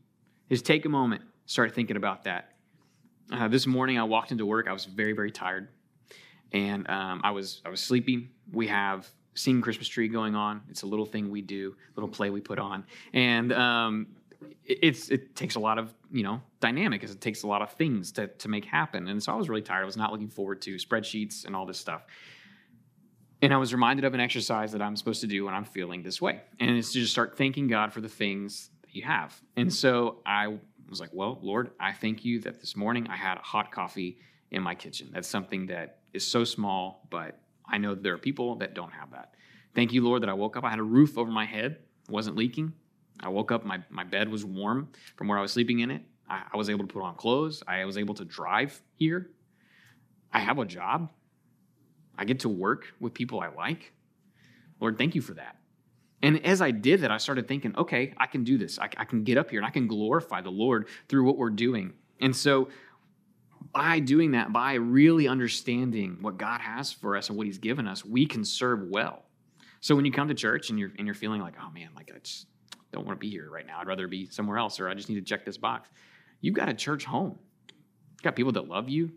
Just 0.48 0.64
take 0.64 0.84
a 0.84 0.88
moment, 0.88 1.22
start 1.46 1.74
thinking 1.74 1.96
about 1.96 2.24
that. 2.24 2.52
Uh, 3.32 3.48
this 3.48 3.66
morning 3.66 3.98
I 3.98 4.04
walked 4.04 4.30
into 4.30 4.46
work. 4.46 4.68
I 4.68 4.72
was 4.72 4.84
very, 4.84 5.12
very 5.12 5.32
tired, 5.32 5.68
and 6.52 6.88
um, 6.88 7.20
I 7.24 7.32
was 7.32 7.60
I 7.64 7.68
was 7.70 7.80
sleeping. 7.80 8.28
We 8.52 8.68
have 8.68 9.08
Singing 9.34 9.62
Christmas 9.62 9.88
Tree 9.88 10.08
going 10.08 10.36
on. 10.36 10.62
It's 10.70 10.82
a 10.82 10.86
little 10.86 11.06
thing 11.06 11.30
we 11.30 11.42
do, 11.42 11.74
little 11.96 12.08
play 12.08 12.30
we 12.30 12.40
put 12.40 12.60
on, 12.60 12.84
and 13.12 13.52
um, 13.52 14.06
it, 14.64 14.78
it's 14.82 15.08
it 15.08 15.34
takes 15.34 15.56
a 15.56 15.60
lot 15.60 15.78
of 15.78 15.92
you 16.12 16.22
know 16.22 16.40
dynamic, 16.60 17.02
as 17.02 17.10
it 17.10 17.20
takes 17.20 17.42
a 17.42 17.48
lot 17.48 17.62
of 17.62 17.72
things 17.72 18.12
to 18.12 18.28
to 18.28 18.48
make 18.48 18.64
happen. 18.64 19.08
And 19.08 19.20
so 19.20 19.32
I 19.32 19.36
was 19.36 19.48
really 19.48 19.62
tired. 19.62 19.82
I 19.82 19.86
was 19.86 19.96
not 19.96 20.12
looking 20.12 20.28
forward 20.28 20.62
to 20.62 20.76
spreadsheets 20.76 21.46
and 21.46 21.56
all 21.56 21.66
this 21.66 21.78
stuff. 21.78 22.06
And 23.42 23.52
I 23.52 23.58
was 23.58 23.72
reminded 23.72 24.04
of 24.04 24.14
an 24.14 24.20
exercise 24.20 24.72
that 24.72 24.80
I'm 24.80 24.96
supposed 24.96 25.20
to 25.20 25.26
do 25.26 25.44
when 25.44 25.54
I'm 25.54 25.64
feeling 25.64 26.02
this 26.02 26.22
way, 26.22 26.40
and 26.58 26.70
it's 26.70 26.92
to 26.92 27.00
just 27.00 27.12
start 27.12 27.36
thanking 27.36 27.68
God 27.68 27.92
for 27.92 28.00
the 28.00 28.08
things 28.08 28.70
that 28.82 28.94
you 28.94 29.02
have. 29.02 29.38
And 29.56 29.72
so 29.72 30.22
I 30.24 30.58
was 30.88 31.00
like, 31.00 31.10
well, 31.12 31.38
Lord, 31.42 31.70
I 31.78 31.92
thank 31.92 32.24
you 32.24 32.40
that 32.40 32.60
this 32.60 32.76
morning 32.76 33.08
I 33.08 33.16
had 33.16 33.36
a 33.36 33.42
hot 33.42 33.70
coffee 33.70 34.18
in 34.50 34.62
my 34.62 34.74
kitchen. 34.74 35.10
That's 35.12 35.28
something 35.28 35.66
that 35.66 35.98
is 36.14 36.26
so 36.26 36.44
small, 36.44 37.06
but 37.10 37.38
I 37.68 37.78
know 37.78 37.94
there 37.94 38.14
are 38.14 38.18
people 38.18 38.56
that 38.56 38.74
don't 38.74 38.92
have 38.92 39.10
that. 39.10 39.34
Thank 39.74 39.92
you, 39.92 40.02
Lord, 40.02 40.22
that 40.22 40.30
I 40.30 40.32
woke 40.32 40.56
up. 40.56 40.64
I 40.64 40.70
had 40.70 40.78
a 40.78 40.84
roof 40.84 41.18
over 41.18 41.30
my 41.30 41.44
head, 41.44 41.78
it 42.08 42.10
wasn't 42.10 42.36
leaking. 42.36 42.72
I 43.20 43.28
woke 43.28 43.50
up, 43.50 43.64
my, 43.64 43.80
my 43.90 44.04
bed 44.04 44.28
was 44.28 44.44
warm 44.44 44.88
from 45.16 45.28
where 45.28 45.38
I 45.38 45.42
was 45.42 45.52
sleeping 45.52 45.80
in 45.80 45.90
it. 45.90 46.02
I, 46.28 46.42
I 46.52 46.56
was 46.56 46.70
able 46.70 46.86
to 46.86 46.92
put 46.92 47.02
on 47.02 47.14
clothes. 47.16 47.62
I 47.66 47.84
was 47.84 47.98
able 47.98 48.14
to 48.14 48.24
drive 48.24 48.80
here. 48.94 49.30
I 50.32 50.40
have 50.40 50.58
a 50.58 50.64
job. 50.64 51.10
I 52.18 52.24
get 52.24 52.40
to 52.40 52.48
work 52.48 52.86
with 53.00 53.14
people 53.14 53.40
I 53.40 53.48
like. 53.48 53.92
Lord, 54.80 54.98
thank 54.98 55.14
you 55.14 55.20
for 55.20 55.34
that. 55.34 55.56
And 56.22 56.44
as 56.44 56.62
I 56.62 56.70
did 56.70 57.02
that, 57.02 57.10
I 57.10 57.18
started 57.18 57.46
thinking, 57.46 57.76
okay, 57.76 58.14
I 58.16 58.26
can 58.26 58.42
do 58.42 58.58
this. 58.58 58.78
I, 58.78 58.88
I, 58.96 59.04
can 59.04 59.22
get 59.22 59.36
up 59.36 59.50
here 59.50 59.58
and 59.58 59.66
I 59.66 59.70
can 59.70 59.86
glorify 59.86 60.40
the 60.40 60.50
Lord 60.50 60.88
through 61.08 61.24
what 61.24 61.36
we're 61.36 61.50
doing. 61.50 61.92
And 62.20 62.34
so 62.34 62.68
by 63.72 64.00
doing 64.00 64.32
that, 64.32 64.52
by 64.52 64.74
really 64.74 65.28
understanding 65.28 66.18
what 66.20 66.38
God 66.38 66.60
has 66.60 66.92
for 66.92 67.16
us 67.16 67.28
and 67.28 67.36
what 67.36 67.46
He's 67.46 67.58
given 67.58 67.86
us, 67.86 68.04
we 68.04 68.26
can 68.26 68.44
serve 68.44 68.88
well. 68.88 69.24
So 69.80 69.94
when 69.94 70.04
you 70.04 70.12
come 70.12 70.28
to 70.28 70.34
church 70.34 70.70
and 70.70 70.78
you're 70.78 70.92
and 70.98 71.06
you're 71.06 71.14
feeling 71.14 71.40
like, 71.40 71.54
oh 71.60 71.70
man, 71.70 71.90
like 71.94 72.10
I 72.14 72.18
just 72.18 72.46
don't 72.92 73.06
want 73.06 73.20
to 73.20 73.20
be 73.20 73.30
here 73.30 73.50
right 73.50 73.66
now. 73.66 73.78
I'd 73.78 73.86
rather 73.86 74.08
be 74.08 74.26
somewhere 74.26 74.58
else, 74.58 74.80
or 74.80 74.88
I 74.88 74.94
just 74.94 75.08
need 75.08 75.16
to 75.16 75.20
check 75.20 75.44
this 75.44 75.58
box. 75.58 75.90
You've 76.40 76.54
got 76.54 76.68
a 76.68 76.74
church 76.74 77.04
home. 77.04 77.38
You've 77.68 78.22
got 78.22 78.36
people 78.36 78.52
that 78.52 78.68
love 78.68 78.88
you. 78.88 79.12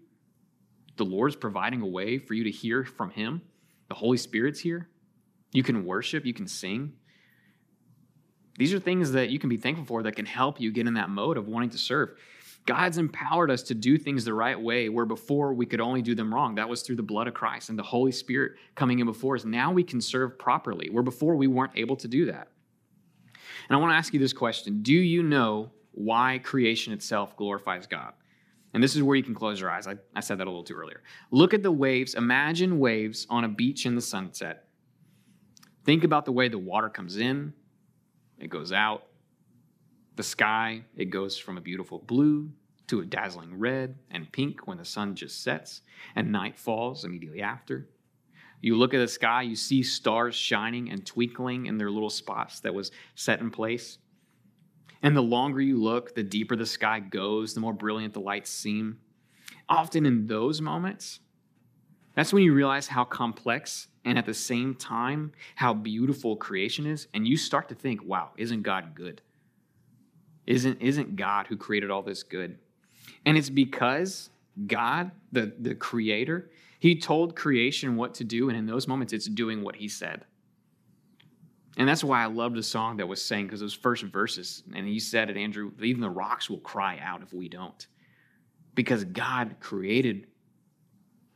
The 0.99 1.05
Lord's 1.05 1.37
providing 1.37 1.81
a 1.81 1.87
way 1.87 2.17
for 2.17 2.33
you 2.33 2.43
to 2.43 2.51
hear 2.51 2.83
from 2.83 3.09
Him. 3.09 3.41
The 3.87 3.95
Holy 3.95 4.17
Spirit's 4.17 4.59
here. 4.59 4.89
You 5.53 5.63
can 5.63 5.85
worship, 5.85 6.25
you 6.25 6.33
can 6.33 6.45
sing. 6.45 6.91
These 8.57 8.73
are 8.73 8.79
things 8.79 9.13
that 9.13 9.29
you 9.29 9.39
can 9.39 9.49
be 9.49 9.55
thankful 9.55 9.85
for 9.85 10.03
that 10.03 10.17
can 10.17 10.25
help 10.25 10.59
you 10.59 10.73
get 10.73 10.87
in 10.87 10.95
that 10.95 11.09
mode 11.09 11.37
of 11.37 11.47
wanting 11.47 11.69
to 11.69 11.77
serve. 11.77 12.19
God's 12.65 12.97
empowered 12.97 13.49
us 13.49 13.63
to 13.63 13.73
do 13.73 13.97
things 13.97 14.25
the 14.25 14.33
right 14.33 14.59
way 14.59 14.89
where 14.89 15.05
before 15.05 15.53
we 15.53 15.65
could 15.65 15.79
only 15.79 16.01
do 16.01 16.13
them 16.13 16.33
wrong. 16.33 16.55
That 16.55 16.67
was 16.67 16.81
through 16.81 16.97
the 16.97 17.01
blood 17.03 17.29
of 17.29 17.33
Christ 17.33 17.69
and 17.69 17.79
the 17.79 17.83
Holy 17.83 18.11
Spirit 18.11 18.57
coming 18.75 18.99
in 18.99 19.05
before 19.05 19.35
us. 19.35 19.45
Now 19.45 19.71
we 19.71 19.85
can 19.85 20.01
serve 20.01 20.37
properly, 20.37 20.89
where 20.89 21.01
before 21.01 21.37
we 21.37 21.47
weren't 21.47 21.77
able 21.77 21.95
to 21.95 22.09
do 22.09 22.25
that. 22.25 22.49
And 23.69 23.77
I 23.77 23.77
want 23.77 23.93
to 23.93 23.95
ask 23.95 24.13
you 24.13 24.19
this 24.19 24.33
question 24.33 24.81
Do 24.81 24.93
you 24.93 25.23
know 25.23 25.71
why 25.93 26.41
creation 26.43 26.91
itself 26.91 27.37
glorifies 27.37 27.87
God? 27.87 28.11
And 28.73 28.83
this 28.83 28.95
is 28.95 29.01
where 29.01 29.15
you 29.15 29.23
can 29.23 29.33
close 29.33 29.59
your 29.59 29.71
eyes. 29.71 29.87
I, 29.87 29.95
I 30.15 30.19
said 30.19 30.37
that 30.37 30.45
a 30.45 30.49
little 30.49 30.63
too 30.63 30.75
earlier. 30.75 31.01
Look 31.31 31.53
at 31.53 31.63
the 31.63 31.71
waves. 31.71 32.13
Imagine 32.13 32.79
waves 32.79 33.25
on 33.29 33.43
a 33.43 33.47
beach 33.47 33.85
in 33.85 33.95
the 33.95 34.01
sunset. 34.01 34.67
Think 35.85 36.03
about 36.03 36.25
the 36.25 36.31
way 36.31 36.49
the 36.49 36.59
water 36.59 36.89
comes 36.89 37.17
in, 37.17 37.53
it 38.37 38.49
goes 38.49 38.71
out. 38.71 39.05
The 40.17 40.23
sky, 40.23 40.83
it 40.95 41.05
goes 41.05 41.37
from 41.37 41.57
a 41.57 41.61
beautiful 41.61 41.99
blue 41.99 42.51
to 42.87 43.01
a 43.01 43.05
dazzling 43.05 43.57
red 43.57 43.95
and 44.11 44.31
pink 44.31 44.67
when 44.67 44.77
the 44.77 44.85
sun 44.85 45.15
just 45.15 45.43
sets 45.43 45.81
and 46.15 46.31
night 46.31 46.57
falls 46.57 47.05
immediately 47.05 47.41
after. 47.41 47.87
You 48.61 48.75
look 48.75 48.93
at 48.93 48.99
the 48.99 49.07
sky, 49.07 49.43
you 49.43 49.55
see 49.55 49.81
stars 49.83 50.35
shining 50.35 50.89
and 50.91 51.05
twinkling 51.05 51.67
in 51.67 51.77
their 51.77 51.89
little 51.89 52.09
spots 52.09 52.59
that 52.61 52.73
was 52.73 52.91
set 53.15 53.39
in 53.39 53.49
place. 53.49 53.99
And 55.01 55.15
the 55.15 55.21
longer 55.21 55.61
you 55.61 55.81
look, 55.81 56.15
the 56.15 56.23
deeper 56.23 56.55
the 56.55 56.65
sky 56.65 56.99
goes, 56.99 57.53
the 57.53 57.59
more 57.59 57.73
brilliant 57.73 58.13
the 58.13 58.19
lights 58.19 58.49
seem. 58.49 58.99
Often 59.69 60.05
in 60.05 60.27
those 60.27 60.61
moments, 60.61 61.19
that's 62.15 62.33
when 62.33 62.43
you 62.43 62.53
realize 62.53 62.87
how 62.87 63.05
complex 63.05 63.87
and 64.03 64.17
at 64.17 64.25
the 64.25 64.33
same 64.33 64.75
time 64.75 65.31
how 65.55 65.73
beautiful 65.73 66.35
creation 66.35 66.85
is. 66.85 67.07
And 67.13 67.27
you 67.27 67.37
start 67.37 67.69
to 67.69 67.75
think, 67.75 68.03
wow, 68.03 68.31
isn't 68.37 68.63
God 68.63 68.95
good? 68.95 69.21
Isn't, 70.45 70.81
isn't 70.81 71.15
God 71.15 71.47
who 71.47 71.55
created 71.55 71.91
all 71.91 72.01
this 72.01 72.23
good? 72.23 72.57
And 73.25 73.37
it's 73.37 73.49
because 73.49 74.31
God, 74.67 75.11
the, 75.31 75.53
the 75.59 75.75
creator, 75.75 76.49
he 76.79 76.99
told 76.99 77.35
creation 77.35 77.95
what 77.95 78.15
to 78.15 78.23
do. 78.23 78.49
And 78.49 78.57
in 78.57 78.65
those 78.65 78.87
moments, 78.87 79.13
it's 79.13 79.27
doing 79.27 79.61
what 79.61 79.75
he 79.75 79.87
said. 79.87 80.25
And 81.79 81.87
that's 81.87 82.03
why 82.03 82.21
I 82.21 82.25
loved 82.25 82.57
the 82.57 82.63
song 82.63 82.97
that 82.97 83.07
was 83.07 83.23
sang 83.23 83.45
because 83.45 83.61
those 83.61 83.73
first 83.73 84.03
verses. 84.03 84.63
And 84.75 84.85
he 84.85 84.99
said 84.99 85.29
it, 85.29 85.37
Andrew, 85.37 85.71
even 85.81 86.01
the 86.01 86.09
rocks 86.09 86.49
will 86.49 86.59
cry 86.59 86.99
out 87.01 87.23
if 87.23 87.33
we 87.33 87.47
don't. 87.47 87.87
Because 88.75 89.05
God 89.05 89.55
created 89.61 90.27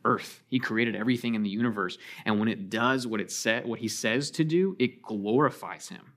earth. 0.03 0.43
He 0.49 0.59
created 0.59 0.97
everything 0.97 1.35
in 1.35 1.43
the 1.43 1.49
universe. 1.49 1.97
And 2.25 2.39
when 2.39 2.49
it 2.49 2.69
does 2.69 3.07
what 3.07 3.21
it 3.21 3.31
said, 3.31 3.65
what 3.65 3.79
he 3.79 3.87
says 3.87 4.31
to 4.31 4.43
do, 4.43 4.75
it 4.79 5.01
glorifies 5.01 5.87
him. 5.87 6.11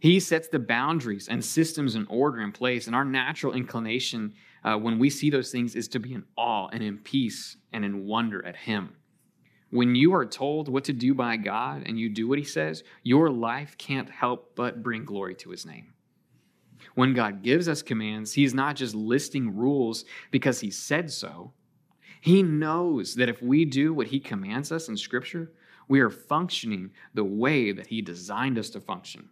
He 0.00 0.20
sets 0.20 0.48
the 0.48 0.58
boundaries 0.58 1.28
and 1.28 1.44
systems 1.44 1.96
and 1.96 2.06
order 2.08 2.40
in 2.40 2.50
place. 2.50 2.86
And 2.86 2.96
our 2.96 3.04
natural 3.04 3.52
inclination 3.52 4.32
uh, 4.64 4.78
when 4.78 4.98
we 4.98 5.10
see 5.10 5.28
those 5.28 5.52
things 5.52 5.74
is 5.74 5.88
to 5.88 6.00
be 6.00 6.14
in 6.14 6.24
awe 6.36 6.68
and 6.68 6.82
in 6.82 6.96
peace 6.96 7.58
and 7.74 7.84
in 7.84 8.06
wonder 8.06 8.42
at 8.46 8.56
him. 8.56 8.94
When 9.70 9.94
you 9.94 10.14
are 10.14 10.24
told 10.24 10.68
what 10.68 10.84
to 10.84 10.92
do 10.92 11.14
by 11.14 11.36
God 11.36 11.82
and 11.86 11.98
you 11.98 12.08
do 12.08 12.26
what 12.26 12.38
he 12.38 12.44
says, 12.44 12.84
your 13.02 13.30
life 13.30 13.76
can't 13.76 14.08
help 14.08 14.54
but 14.54 14.82
bring 14.82 15.04
glory 15.04 15.34
to 15.36 15.50
his 15.50 15.66
name. 15.66 15.92
When 16.94 17.14
God 17.14 17.42
gives 17.42 17.68
us 17.68 17.82
commands, 17.82 18.32
he's 18.32 18.54
not 18.54 18.76
just 18.76 18.94
listing 18.94 19.54
rules 19.54 20.04
because 20.30 20.60
he 20.60 20.70
said 20.70 21.10
so. 21.10 21.52
He 22.20 22.42
knows 22.42 23.14
that 23.16 23.28
if 23.28 23.42
we 23.42 23.64
do 23.64 23.92
what 23.92 24.08
he 24.08 24.18
commands 24.18 24.72
us 24.72 24.88
in 24.88 24.96
Scripture, 24.96 25.52
we 25.86 26.00
are 26.00 26.10
functioning 26.10 26.90
the 27.14 27.24
way 27.24 27.72
that 27.72 27.86
he 27.86 28.02
designed 28.02 28.58
us 28.58 28.70
to 28.70 28.80
function. 28.80 29.28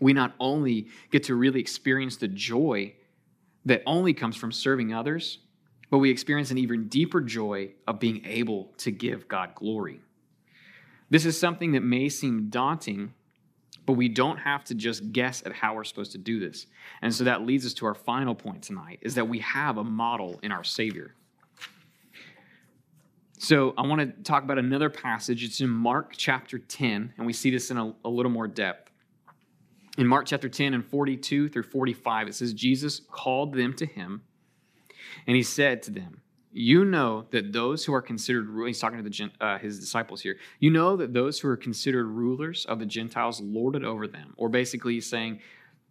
We 0.00 0.12
not 0.12 0.34
only 0.40 0.88
get 1.10 1.22
to 1.24 1.34
really 1.34 1.60
experience 1.60 2.16
the 2.16 2.28
joy 2.28 2.94
that 3.64 3.82
only 3.86 4.12
comes 4.12 4.36
from 4.36 4.52
serving 4.52 4.92
others, 4.92 5.38
but 5.90 5.98
we 5.98 6.10
experience 6.10 6.50
an 6.50 6.58
even 6.58 6.88
deeper 6.88 7.20
joy 7.20 7.72
of 7.86 8.00
being 8.00 8.24
able 8.24 8.72
to 8.78 8.90
give 8.90 9.28
God 9.28 9.54
glory. 9.54 10.00
This 11.10 11.26
is 11.26 11.38
something 11.38 11.72
that 11.72 11.82
may 11.82 12.08
seem 12.08 12.48
daunting, 12.48 13.12
but 13.86 13.92
we 13.92 14.08
don't 14.08 14.38
have 14.38 14.64
to 14.64 14.74
just 14.74 15.12
guess 15.12 15.42
at 15.44 15.52
how 15.52 15.74
we're 15.74 15.84
supposed 15.84 16.12
to 16.12 16.18
do 16.18 16.40
this. 16.40 16.66
And 17.02 17.14
so 17.14 17.24
that 17.24 17.42
leads 17.42 17.66
us 17.66 17.74
to 17.74 17.86
our 17.86 17.94
final 17.94 18.34
point 18.34 18.62
tonight 18.62 18.98
is 19.02 19.14
that 19.14 19.28
we 19.28 19.40
have 19.40 19.76
a 19.76 19.84
model 19.84 20.40
in 20.42 20.50
our 20.50 20.64
Savior. 20.64 21.14
So 23.38 23.74
I 23.76 23.86
want 23.86 24.00
to 24.00 24.22
talk 24.22 24.42
about 24.42 24.58
another 24.58 24.88
passage. 24.88 25.44
It's 25.44 25.60
in 25.60 25.68
Mark 25.68 26.14
chapter 26.16 26.58
10, 26.58 27.12
and 27.18 27.26
we 27.26 27.34
see 27.34 27.50
this 27.50 27.70
in 27.70 27.76
a, 27.76 27.94
a 28.04 28.08
little 28.08 28.32
more 28.32 28.48
depth. 28.48 28.90
In 29.98 30.06
Mark 30.06 30.26
chapter 30.26 30.48
10 30.48 30.72
and 30.72 30.84
42 30.84 31.50
through 31.50 31.62
45, 31.64 32.28
it 32.28 32.34
says, 32.34 32.54
Jesus 32.54 33.02
called 33.10 33.54
them 33.54 33.74
to 33.74 33.86
him, 33.86 34.22
and 35.26 35.36
he 35.36 35.42
said 35.42 35.82
to 35.84 35.90
them, 35.90 36.22
You 36.52 36.84
know 36.84 37.26
that 37.30 37.52
those 37.52 37.84
who 37.84 37.94
are 37.94 38.02
considered, 38.02 38.48
he's 38.66 38.78
talking 38.78 39.02
to 39.02 39.08
the, 39.08 39.30
uh, 39.40 39.58
his 39.58 39.78
disciples 39.78 40.20
here, 40.20 40.36
you 40.60 40.70
know 40.70 40.96
that 40.96 41.12
those 41.12 41.40
who 41.40 41.48
are 41.48 41.56
considered 41.56 42.06
rulers 42.06 42.64
of 42.66 42.78
the 42.78 42.86
Gentiles 42.86 43.40
lord 43.40 43.76
it 43.76 43.84
over 43.84 44.06
them. 44.06 44.34
Or 44.36 44.48
basically, 44.48 44.94
he's 44.94 45.08
saying, 45.08 45.40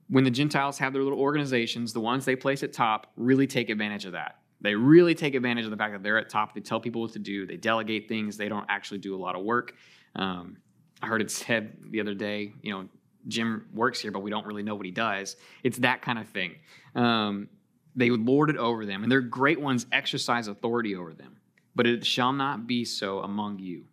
when 0.09 0.23
the 0.23 0.31
Gentiles 0.31 0.77
have 0.79 0.93
their 0.93 1.03
little 1.03 1.19
organizations, 1.19 1.93
the 1.93 1.99
ones 1.99 2.25
they 2.25 2.35
place 2.35 2.61
at 2.63 2.73
top 2.73 3.11
really 3.15 3.47
take 3.47 3.69
advantage 3.69 4.05
of 4.05 4.11
that. 4.11 4.39
They 4.61 4.75
really 4.75 5.13
take 5.13 5.35
advantage 5.35 5.65
of 5.65 5.71
the 5.71 5.77
fact 5.77 5.93
that 5.93 6.03
they're 6.03 6.17
at 6.17 6.29
top. 6.29 6.55
They 6.55 6.61
tell 6.61 6.79
people 6.79 7.01
what 7.01 7.11
to 7.13 7.19
do. 7.19 7.45
They 7.45 7.57
delegate 7.57 8.07
things. 8.07 8.37
They 8.37 8.47
don't 8.47 8.65
actually 8.69 8.99
do 8.99 9.15
a 9.15 9.17
lot 9.17 9.35
of 9.35 9.43
work. 9.43 9.75
Um, 10.15 10.57
I 11.01 11.07
heard 11.07 11.21
it 11.21 11.29
said 11.31 11.77
the 11.89 11.99
other 11.99 12.13
day, 12.13 12.53
you 12.61 12.71
know, 12.71 12.87
Jim 13.27 13.67
works 13.73 13.99
here, 13.99 14.11
but 14.11 14.21
we 14.21 14.29
don't 14.29 14.45
really 14.45 14.63
know 14.63 14.75
what 14.75 14.85
he 14.85 14.91
does. 14.91 15.35
It's 15.63 15.77
that 15.79 16.01
kind 16.01 16.19
of 16.19 16.27
thing. 16.29 16.55
Um, 16.95 17.49
they 17.95 18.09
lord 18.09 18.49
it 18.49 18.57
over 18.57 18.85
them, 18.85 19.03
and 19.03 19.11
their 19.11 19.21
great 19.21 19.59
ones 19.59 19.85
exercise 19.91 20.47
authority 20.47 20.95
over 20.95 21.13
them. 21.13 21.37
But 21.75 21.87
it 21.87 22.05
shall 22.05 22.33
not 22.33 22.67
be 22.67 22.85
so 22.85 23.19
among 23.19 23.59
you. 23.59 23.85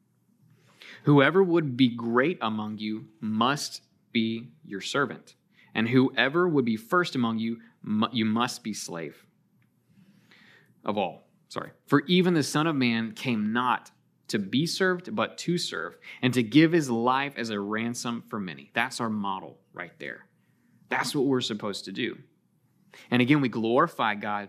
Whoever 1.05 1.43
would 1.43 1.77
be 1.77 1.89
great 1.89 2.39
among 2.43 2.79
you 2.79 3.07
must 3.21 3.83
be 4.13 4.49
your 4.65 4.81
servant, 4.81 5.35
and 5.75 5.89
whoever 5.89 6.49
would 6.49 6.65
be 6.65 6.77
first 6.77 7.15
among 7.15 7.39
you, 7.39 7.59
you 8.13 8.25
must 8.25 8.63
be 8.63 8.75
slave 8.75 9.25
of 10.85 10.99
all. 10.99 11.27
Sorry. 11.49 11.71
For 11.87 12.03
even 12.07 12.35
the 12.35 12.43
Son 12.43 12.67
of 12.67 12.77
Man 12.77 13.13
came 13.13 13.53
not 13.53 13.91
to 14.29 14.39
be 14.39 14.67
served, 14.67 15.15
but 15.15 15.39
to 15.39 15.59
serve, 15.59 15.97
and 16.23 16.33
to 16.35 16.43
give 16.43 16.71
his 16.71 16.89
life 16.89 17.35
as 17.37 17.51
a 17.51 17.59
ransom 17.59 18.23
for 18.29 18.39
many. 18.39 18.71
That's 18.75 19.01
our 19.01 19.11
model 19.11 19.59
right 19.73 19.93
there. 19.99 20.27
That's 20.89 21.15
what 21.15 21.27
we're 21.27 21.41
supposed 21.41 21.87
to 21.87 21.93
do. 21.93 22.19
And 23.11 23.23
again, 23.23 23.41
we 23.41 23.49
glorify 23.49 24.15
God 24.15 24.49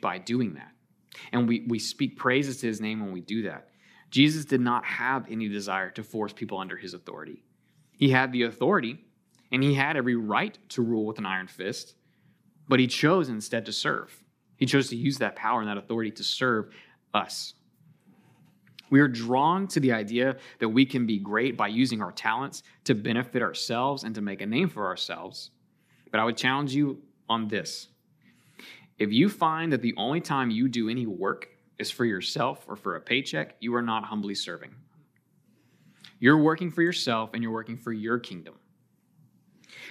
by 0.00 0.18
doing 0.18 0.54
that. 0.54 0.72
And 1.32 1.48
we, 1.48 1.64
we 1.68 1.78
speak 1.78 2.16
praises 2.16 2.58
to 2.58 2.66
his 2.66 2.80
name 2.80 3.00
when 3.00 3.12
we 3.12 3.20
do 3.20 3.42
that. 3.42 3.68
Jesus 4.10 4.44
did 4.44 4.60
not 4.60 4.84
have 4.84 5.30
any 5.30 5.48
desire 5.48 5.90
to 5.90 6.02
force 6.02 6.32
people 6.32 6.58
under 6.58 6.76
his 6.76 6.94
authority. 6.94 7.42
He 7.96 8.10
had 8.10 8.32
the 8.32 8.42
authority, 8.42 8.98
and 9.52 9.62
he 9.62 9.74
had 9.74 9.96
every 9.96 10.16
right 10.16 10.58
to 10.70 10.82
rule 10.82 11.06
with 11.06 11.18
an 11.18 11.26
iron 11.26 11.46
fist, 11.46 11.94
but 12.68 12.80
he 12.80 12.86
chose 12.86 13.28
instead 13.28 13.66
to 13.66 13.72
serve. 13.72 14.24
He 14.56 14.66
chose 14.66 14.88
to 14.90 14.96
use 14.96 15.18
that 15.18 15.36
power 15.36 15.60
and 15.60 15.68
that 15.68 15.78
authority 15.78 16.10
to 16.12 16.24
serve 16.24 16.72
us. 17.14 17.54
We 18.90 19.00
are 19.00 19.08
drawn 19.08 19.68
to 19.68 19.80
the 19.80 19.92
idea 19.92 20.36
that 20.58 20.68
we 20.68 20.84
can 20.84 21.06
be 21.06 21.18
great 21.18 21.56
by 21.56 21.68
using 21.68 22.02
our 22.02 22.10
talents 22.10 22.64
to 22.84 22.94
benefit 22.94 23.40
ourselves 23.42 24.02
and 24.02 24.14
to 24.16 24.20
make 24.20 24.40
a 24.42 24.46
name 24.46 24.68
for 24.68 24.86
ourselves. 24.86 25.50
But 26.10 26.18
I 26.18 26.24
would 26.24 26.36
challenge 26.36 26.74
you 26.74 27.00
on 27.30 27.48
this. 27.48 27.88
If 28.98 29.10
you 29.12 29.30
find 29.30 29.72
that 29.72 29.80
the 29.80 29.94
only 29.96 30.20
time 30.20 30.50
you 30.50 30.68
do 30.68 30.90
any 30.90 31.06
work 31.06 31.48
is 31.78 31.90
for 31.90 32.04
yourself 32.04 32.66
or 32.68 32.76
for 32.76 32.96
a 32.96 33.00
paycheck, 33.00 33.56
you 33.60 33.74
are 33.74 33.82
not 33.82 34.04
humbly 34.04 34.34
serving. 34.34 34.74
You're 36.18 36.36
working 36.36 36.70
for 36.70 36.82
yourself 36.82 37.30
and 37.32 37.42
you're 37.42 37.52
working 37.52 37.78
for 37.78 37.92
your 37.92 38.18
kingdom. 38.18 38.54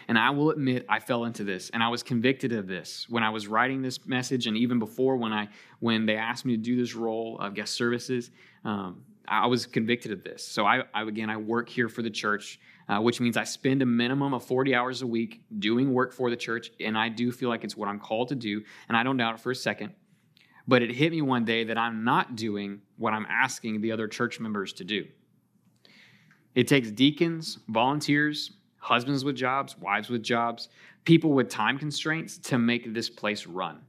And 0.08 0.18
I 0.18 0.30
will 0.30 0.52
admit 0.52 0.86
I 0.88 1.00
fell 1.00 1.26
into 1.26 1.44
this 1.44 1.72
and 1.72 1.82
I 1.82 1.88
was 1.88 2.04
convicted 2.04 2.52
of 2.52 2.68
this 2.68 3.08
when 3.10 3.24
I 3.24 3.30
was 3.30 3.48
writing 3.48 3.82
this 3.82 4.06
message 4.06 4.46
and 4.46 4.56
even 4.58 4.78
before 4.78 5.16
when 5.16 5.34
I 5.34 5.48
when 5.80 6.06
they 6.06 6.18
asked 6.18 6.46
me 6.46 6.56
to 6.56 6.62
do 6.62 6.76
this 6.76 6.94
role 6.94 7.40
of 7.40 7.56
guest 7.56 7.74
services, 7.74 8.30
um, 8.66 9.04
I 9.28 9.48
was 9.48 9.66
convicted 9.66 10.12
of 10.12 10.24
this. 10.24 10.46
So 10.46 10.66
I, 10.66 10.84
I 10.94 11.04
again 11.04 11.30
I 11.30 11.38
work 11.38 11.70
here 11.70 11.90
for 11.90 12.02
the 12.02 12.10
church, 12.10 12.60
uh, 12.90 13.00
which 13.00 13.22
means 13.22 13.38
I 13.38 13.44
spend 13.44 13.82
a 13.82 13.86
minimum 13.86 14.34
of 14.34 14.44
40 14.44 14.74
hours 14.74 15.02
a 15.04 15.08
week 15.08 15.44
doing 15.60 15.94
work 15.94 16.12
for 16.12 16.30
the 16.30 16.36
church, 16.36 16.72
and 16.80 16.98
I 16.98 17.08
do 17.08 17.32
feel 17.32 17.48
like 17.48 17.64
it's 17.64 17.78
what 17.78 17.88
I'm 17.88 18.00
called 18.00 18.30
to 18.30 18.36
do, 18.36 18.64
and 18.88 18.98
I 18.98 19.04
don't 19.04 19.18
doubt 19.18 19.36
it 19.36 19.40
for 19.40 19.52
a 19.52 19.56
second. 19.56 19.94
But 20.68 20.82
it 20.82 20.92
hit 20.92 21.12
me 21.12 21.22
one 21.22 21.46
day 21.46 21.64
that 21.66 21.78
I'm 21.78 22.04
not 22.04 22.36
doing 22.36 22.82
what 22.98 23.14
I'm 23.14 23.28
asking 23.30 23.82
the 23.82 23.92
other 23.92 24.08
church 24.08 24.40
members 24.40 24.74
to 24.74 24.84
do. 24.84 25.06
It 26.56 26.68
takes 26.68 26.90
deacons, 26.92 27.60
volunteers, 27.68 28.52
husbands 28.80 29.24
with 29.24 29.36
jobs, 29.36 29.78
wives 29.78 30.10
with 30.10 30.24
jobs, 30.24 30.70
people 31.06 31.32
with 31.34 31.50
time 31.50 31.78
constraints 31.78 32.38
to 32.38 32.58
make 32.58 32.94
this 32.94 33.10
place 33.10 33.46
run. 33.46 33.82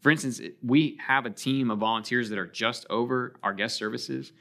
For 0.00 0.10
instance, 0.10 0.40
we 0.64 0.98
have 1.06 1.26
a 1.26 1.30
team 1.30 1.70
of 1.70 1.78
volunteers 1.78 2.28
that 2.30 2.38
are 2.38 2.46
just 2.46 2.86
over 2.90 3.36
our 3.42 3.52
guest 3.52 3.76
services. 3.76 4.32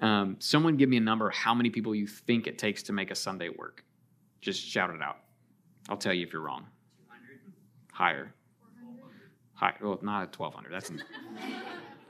Um, 0.00 0.36
someone 0.38 0.76
give 0.76 0.88
me 0.88 0.96
a 0.96 1.00
number 1.00 1.28
how 1.30 1.54
many 1.54 1.70
people 1.70 1.94
you 1.94 2.06
think 2.06 2.46
it 2.46 2.58
takes 2.58 2.82
to 2.84 2.92
make 2.92 3.10
a 3.10 3.14
Sunday 3.14 3.48
work. 3.48 3.84
Just 4.40 4.64
shout 4.64 4.90
it 4.90 5.02
out. 5.02 5.18
I'll 5.88 5.96
tell 5.96 6.12
you 6.12 6.24
if 6.24 6.32
you're 6.32 6.42
wrong. 6.42 6.66
200? 7.06 7.52
Higher. 7.92 8.34
Higher. 9.54 9.76
Well, 9.80 9.98
not 10.02 10.22
at 10.22 10.38
1,200. 10.38 10.72
That's 10.72 10.92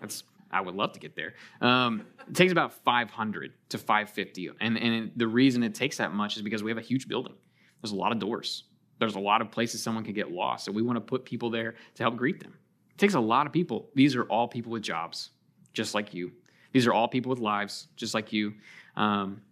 that's 0.01 0.25
I 0.51 0.61
would 0.61 0.75
love 0.75 0.93
to 0.93 1.01
get 1.01 1.15
there. 1.15 1.35
Um, 1.61 2.07
it 2.27 2.35
takes 2.35 2.53
about 2.53 2.73
500 2.85 3.53
to 3.71 3.79
550. 3.79 4.51
And, 4.61 4.79
and 4.79 5.13
the 5.17 5.27
reason 5.27 5.63
it 5.63 5.75
takes 5.75 5.99
that 5.99 6.13
much 6.13 6.37
is 6.37 6.43
because 6.43 6.63
we 6.63 6.71
have 6.71 6.79
a 6.79 6.83
huge 6.83 7.09
building. 7.09 7.35
There's 7.83 7.93
a 7.93 7.97
lot 7.97 8.13
of 8.13 8.19
doors. 8.19 8.65
There's 8.99 9.15
a 9.15 9.21
lot 9.21 9.41
of 9.41 9.51
places 9.51 9.83
someone 9.83 10.05
can 10.05 10.15
get 10.15 10.31
lost. 10.31 10.65
So 10.65 10.73
we 10.73 10.83
want 10.83 10.97
to 10.97 11.01
put 11.01 11.25
people 11.25 11.51
there 11.51 11.75
to 11.95 12.03
help 12.03 12.17
greet 12.17 12.41
them. 12.41 12.55
It 12.91 12.99
takes 12.99 13.15
a 13.15 13.21
lot 13.21 13.47
of 13.47 13.53
people. 13.53 13.91
These 13.95 14.17
are 14.17 14.25
all 14.25 14.49
people 14.49 14.73
with 14.73 14.83
jobs, 14.83 15.31
just 15.73 15.95
like 15.95 16.15
you. 16.15 16.33
These 16.73 16.87
are 16.87 16.93
all 16.93 17.09
people 17.09 17.31
with 17.31 17.39
lives, 17.39 17.89
just 17.97 18.15
like 18.15 18.33
you. 18.33 18.55
Um, 18.97 19.43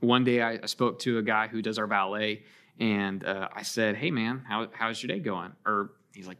one 0.00 0.24
day 0.24 0.40
I, 0.40 0.58
I 0.62 0.66
spoke 0.66 0.98
to 1.00 1.18
a 1.18 1.22
guy 1.22 1.48
who 1.48 1.62
does 1.62 1.78
our 1.78 1.86
valet, 1.86 2.44
and 2.78 3.22
uh, 3.24 3.48
I 3.52 3.62
said, 3.62 3.96
"Hey, 3.96 4.10
man, 4.10 4.42
how, 4.48 4.68
how's 4.72 5.02
your 5.02 5.08
day 5.08 5.20
going?" 5.20 5.52
Or 5.66 5.92
he's 6.14 6.26
like, 6.26 6.38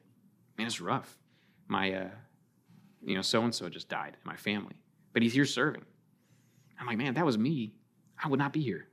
"Man, 0.57 0.67
it's 0.67 0.81
rough. 0.81 1.19
My, 1.69 1.93
uh, 1.93 2.09
you 3.05 3.15
know, 3.15 3.23
so 3.23 3.43
and 3.43 3.55
so 3.55 3.69
just 3.69 3.89
died 3.89 4.17
in 4.23 4.29
my 4.29 4.37
family, 4.37 4.75
but 5.13 5.23
he's 5.23 5.35
here 5.35 5.45
serving." 5.45 5.85
I'm 6.79 6.87
like, 6.87 6.99
"Man, 6.99 7.15
that 7.15 7.27
was 7.27 7.37
me. 7.37 7.75
I 8.23 8.29
would 8.29 8.39
not 8.39 8.53
be 8.53 8.61
here. 8.61 8.89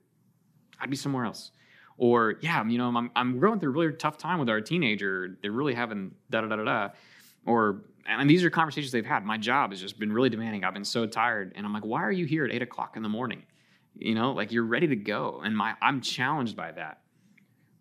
I'd 0.80 0.90
be 0.90 0.98
somewhere 0.98 1.26
else." 1.26 1.52
Or, 1.98 2.36
yeah, 2.42 2.64
you 2.64 2.78
know, 2.78 2.96
I'm, 2.96 3.10
I'm 3.16 3.40
going 3.40 3.60
through 3.60 3.72
a 3.72 3.74
really 3.74 3.94
tough 3.94 4.18
time 4.18 4.38
with 4.40 4.50
our 4.50 4.62
teenager. 4.62 5.38
They're 5.42 5.52
really 5.52 5.74
having 5.74 6.14
da 6.30 6.42
da 6.42 6.48
da 6.48 6.56
da 6.58 6.64
da. 6.64 6.90
Or, 7.46 7.82
and 8.08 8.30
these 8.30 8.44
are 8.44 8.50
conversations 8.50 8.92
they've 8.92 9.06
had. 9.06 9.26
My 9.26 9.38
job 9.38 9.72
has 9.72 9.82
just 9.82 10.00
been 10.00 10.12
really 10.12 10.30
demanding. 10.30 10.64
I've 10.64 10.74
been 10.74 10.86
so 10.86 11.06
tired. 11.06 11.54
And 11.56 11.66
I'm 11.66 11.74
like, 11.74 11.86
why 11.86 12.02
are 12.02 12.12
you 12.12 12.26
here 12.26 12.46
at 12.46 12.52
eight 12.52 12.62
o'clock 12.62 12.96
in 12.96 13.04
the 13.04 13.10
morning? 13.10 13.44
You 13.96 14.16
know, 14.16 14.32
like 14.32 14.52
you're 14.52 14.64
ready 14.64 14.88
to 14.88 14.96
go. 14.96 15.42
And 15.44 15.56
my, 15.56 15.74
I'm 15.82 16.02
challenged 16.02 16.56
by 16.56 16.72
that. 16.72 17.02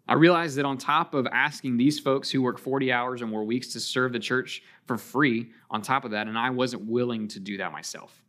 I 0.09 0.15
realize 0.15 0.55
that 0.55 0.65
on 0.65 0.79
top 0.79 1.15
of 1.15 1.27
asking 1.33 1.77
these 1.77 1.99
folks 1.99 2.31
who 2.31 2.41
work 2.41 2.59
40 2.59 2.93
hours 2.93 3.23
or 3.23 3.27
more 3.27 3.45
weeks 3.45 3.73
to 3.73 3.81
serve 3.81 4.12
the 4.12 4.21
church 4.21 4.62
for 4.87 4.97
free, 4.97 5.51
on 5.69 5.83
top 5.83 6.05
of 6.05 6.12
that, 6.12 6.29
and 6.29 6.39
I 6.39 6.51
wasn't 6.51 6.87
willing 6.87 7.27
to 7.29 7.41
do 7.41 7.57
that 7.57 7.73
myself. 7.73 8.23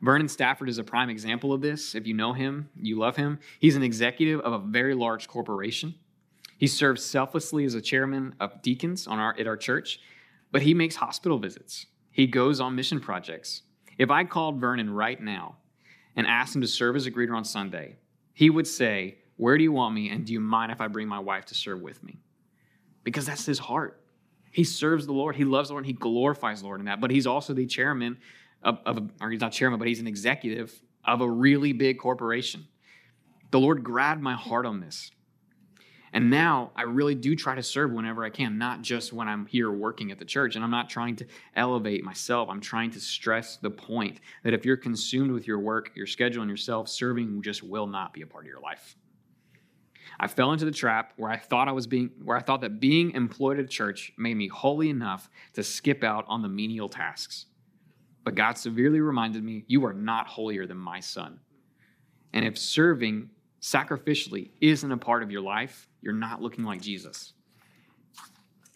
Vernon 0.00 0.28
Stafford 0.28 0.68
is 0.68 0.78
a 0.78 0.84
prime 0.84 1.10
example 1.10 1.52
of 1.52 1.60
this. 1.60 1.94
If 1.94 2.08
you 2.08 2.14
know 2.14 2.32
him, 2.32 2.68
you 2.76 2.98
love 2.98 3.14
him. 3.14 3.38
He's 3.60 3.76
an 3.76 3.84
executive 3.84 4.40
of 4.40 4.52
a 4.52 4.58
very 4.58 4.94
large 4.94 5.28
corporation. 5.28 5.94
He 6.58 6.66
serves 6.66 7.04
selflessly 7.04 7.64
as 7.64 7.74
a 7.74 7.80
chairman 7.80 8.34
of 8.40 8.62
deacons 8.62 9.06
on 9.06 9.20
our, 9.20 9.36
at 9.38 9.46
our 9.46 9.56
church, 9.56 10.00
but 10.52 10.62
he 10.62 10.74
makes 10.74 10.96
hospital 10.96 11.38
visits. 11.38 11.86
He 12.10 12.26
goes 12.26 12.60
on 12.60 12.76
mission 12.76 13.00
projects. 13.00 13.62
If 13.98 14.10
I 14.10 14.24
called 14.24 14.60
Vernon 14.60 14.90
right 14.90 15.20
now 15.20 15.56
and 16.14 16.26
asked 16.26 16.54
him 16.54 16.60
to 16.60 16.68
serve 16.68 16.94
as 16.94 17.06
a 17.06 17.10
greeter 17.10 17.34
on 17.34 17.44
Sunday, 17.44 17.96
he 18.34 18.50
would 18.50 18.66
say, 18.66 19.18
Where 19.36 19.56
do 19.56 19.64
you 19.64 19.72
want 19.72 19.94
me? 19.94 20.10
And 20.10 20.24
do 20.26 20.32
you 20.32 20.40
mind 20.40 20.70
if 20.70 20.80
I 20.80 20.88
bring 20.88 21.08
my 21.08 21.18
wife 21.18 21.46
to 21.46 21.54
serve 21.54 21.80
with 21.80 22.02
me? 22.04 22.18
Because 23.02 23.26
that's 23.26 23.46
his 23.46 23.58
heart. 23.58 23.98
He 24.52 24.64
serves 24.64 25.06
the 25.06 25.12
Lord. 25.12 25.34
He 25.34 25.44
loves 25.44 25.68
the 25.68 25.74
Lord. 25.74 25.84
And 25.84 25.86
he 25.86 25.94
glorifies 25.94 26.60
the 26.60 26.66
Lord 26.66 26.80
in 26.80 26.86
that. 26.86 27.00
But 27.00 27.10
he's 27.10 27.26
also 27.26 27.54
the 27.54 27.66
chairman 27.66 28.18
of, 28.62 28.78
of 28.84 28.98
a, 28.98 29.08
or 29.20 29.30
he's 29.30 29.40
not 29.40 29.52
chairman, 29.52 29.78
but 29.78 29.88
he's 29.88 30.00
an 30.00 30.06
executive 30.06 30.80
of 31.04 31.22
a 31.22 31.28
really 31.28 31.72
big 31.72 31.98
corporation. 31.98 32.66
The 33.50 33.58
Lord 33.58 33.82
grabbed 33.82 34.22
my 34.22 34.34
heart 34.34 34.66
on 34.66 34.80
this. 34.80 35.10
And 36.12 36.30
now 36.30 36.72
I 36.76 36.82
really 36.82 37.14
do 37.14 37.34
try 37.34 37.54
to 37.54 37.62
serve 37.62 37.90
whenever 37.92 38.22
I 38.22 38.28
can, 38.28 38.58
not 38.58 38.82
just 38.82 39.12
when 39.12 39.28
I'm 39.28 39.46
here 39.46 39.70
working 39.70 40.10
at 40.10 40.18
the 40.18 40.24
church. 40.26 40.56
And 40.56 40.64
I'm 40.64 40.70
not 40.70 40.90
trying 40.90 41.16
to 41.16 41.26
elevate 41.56 42.04
myself. 42.04 42.50
I'm 42.50 42.60
trying 42.60 42.90
to 42.90 43.00
stress 43.00 43.56
the 43.56 43.70
point 43.70 44.20
that 44.44 44.52
if 44.52 44.66
you're 44.66 44.76
consumed 44.76 45.32
with 45.32 45.46
your 45.46 45.58
work, 45.58 45.90
your 45.94 46.06
schedule, 46.06 46.42
and 46.42 46.50
yourself, 46.50 46.88
serving 46.88 47.40
just 47.42 47.62
will 47.62 47.86
not 47.86 48.12
be 48.12 48.22
a 48.22 48.26
part 48.26 48.44
of 48.44 48.48
your 48.48 48.60
life. 48.60 48.96
I 50.20 50.28
fell 50.28 50.52
into 50.52 50.66
the 50.66 50.70
trap 50.70 51.14
where 51.16 51.30
I 51.30 51.38
thought 51.38 51.68
I 51.68 51.72
was 51.72 51.86
being 51.86 52.10
where 52.22 52.36
I 52.36 52.42
thought 52.42 52.60
that 52.60 52.80
being 52.80 53.12
employed 53.12 53.58
at 53.58 53.70
church 53.70 54.12
made 54.18 54.36
me 54.36 54.48
holy 54.48 54.90
enough 54.90 55.30
to 55.54 55.62
skip 55.62 56.04
out 56.04 56.26
on 56.28 56.42
the 56.42 56.48
menial 56.48 56.90
tasks. 56.90 57.46
But 58.24 58.34
God 58.34 58.58
severely 58.58 59.00
reminded 59.00 59.42
me, 59.42 59.64
You 59.66 59.84
are 59.86 59.94
not 59.94 60.26
holier 60.26 60.66
than 60.66 60.76
my 60.76 61.00
son. 61.00 61.40
And 62.34 62.44
if 62.44 62.58
serving 62.58 63.30
sacrificially 63.62 64.50
isn't 64.60 64.90
a 64.90 64.96
part 64.96 65.22
of 65.22 65.30
your 65.30 65.40
life, 65.40 65.88
you're 66.00 66.12
not 66.12 66.42
looking 66.42 66.64
like 66.64 66.80
Jesus. 66.80 67.32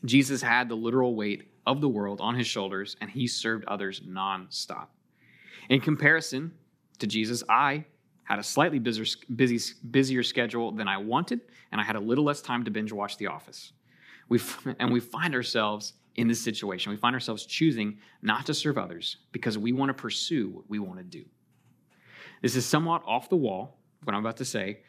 Jesus 0.04 0.40
had 0.40 0.68
the 0.68 0.76
literal 0.76 1.16
weight 1.16 1.50
of 1.66 1.80
the 1.80 1.88
world 1.88 2.20
on 2.20 2.36
his 2.36 2.46
shoulders, 2.46 2.96
and 3.00 3.10
he 3.10 3.26
served 3.26 3.64
others 3.64 4.00
nonstop. 4.00 4.86
In 5.68 5.80
comparison 5.80 6.52
to 7.00 7.06
Jesus, 7.06 7.42
I 7.48 7.84
had 8.22 8.38
a 8.38 8.42
slightly 8.42 8.78
busier, 8.78 9.04
busy, 9.34 9.74
busier 9.90 10.22
schedule 10.22 10.70
than 10.70 10.86
I 10.86 10.98
wanted, 10.98 11.40
and 11.72 11.80
I 11.80 11.84
had 11.84 11.96
a 11.96 12.00
little 12.00 12.24
less 12.24 12.40
time 12.40 12.64
to 12.64 12.70
binge 12.70 12.92
watch 12.92 13.16
The 13.16 13.26
Office. 13.26 13.72
We, 14.28 14.40
and 14.78 14.92
we 14.92 15.00
find 15.00 15.34
ourselves 15.34 15.94
in 16.14 16.28
this 16.28 16.40
situation. 16.40 16.90
We 16.90 16.96
find 16.96 17.14
ourselves 17.14 17.44
choosing 17.44 17.98
not 18.22 18.46
to 18.46 18.54
serve 18.54 18.78
others 18.78 19.18
because 19.32 19.58
we 19.58 19.72
want 19.72 19.90
to 19.90 19.94
pursue 19.94 20.48
what 20.50 20.64
we 20.68 20.78
want 20.78 20.98
to 20.98 21.04
do. 21.04 21.24
This 22.42 22.54
is 22.54 22.64
somewhat 22.66 23.02
off 23.06 23.28
the 23.28 23.36
wall, 23.36 23.75
what 24.06 24.14
I'm 24.14 24.20
about 24.20 24.36
to 24.38 24.44
say. 24.44 24.80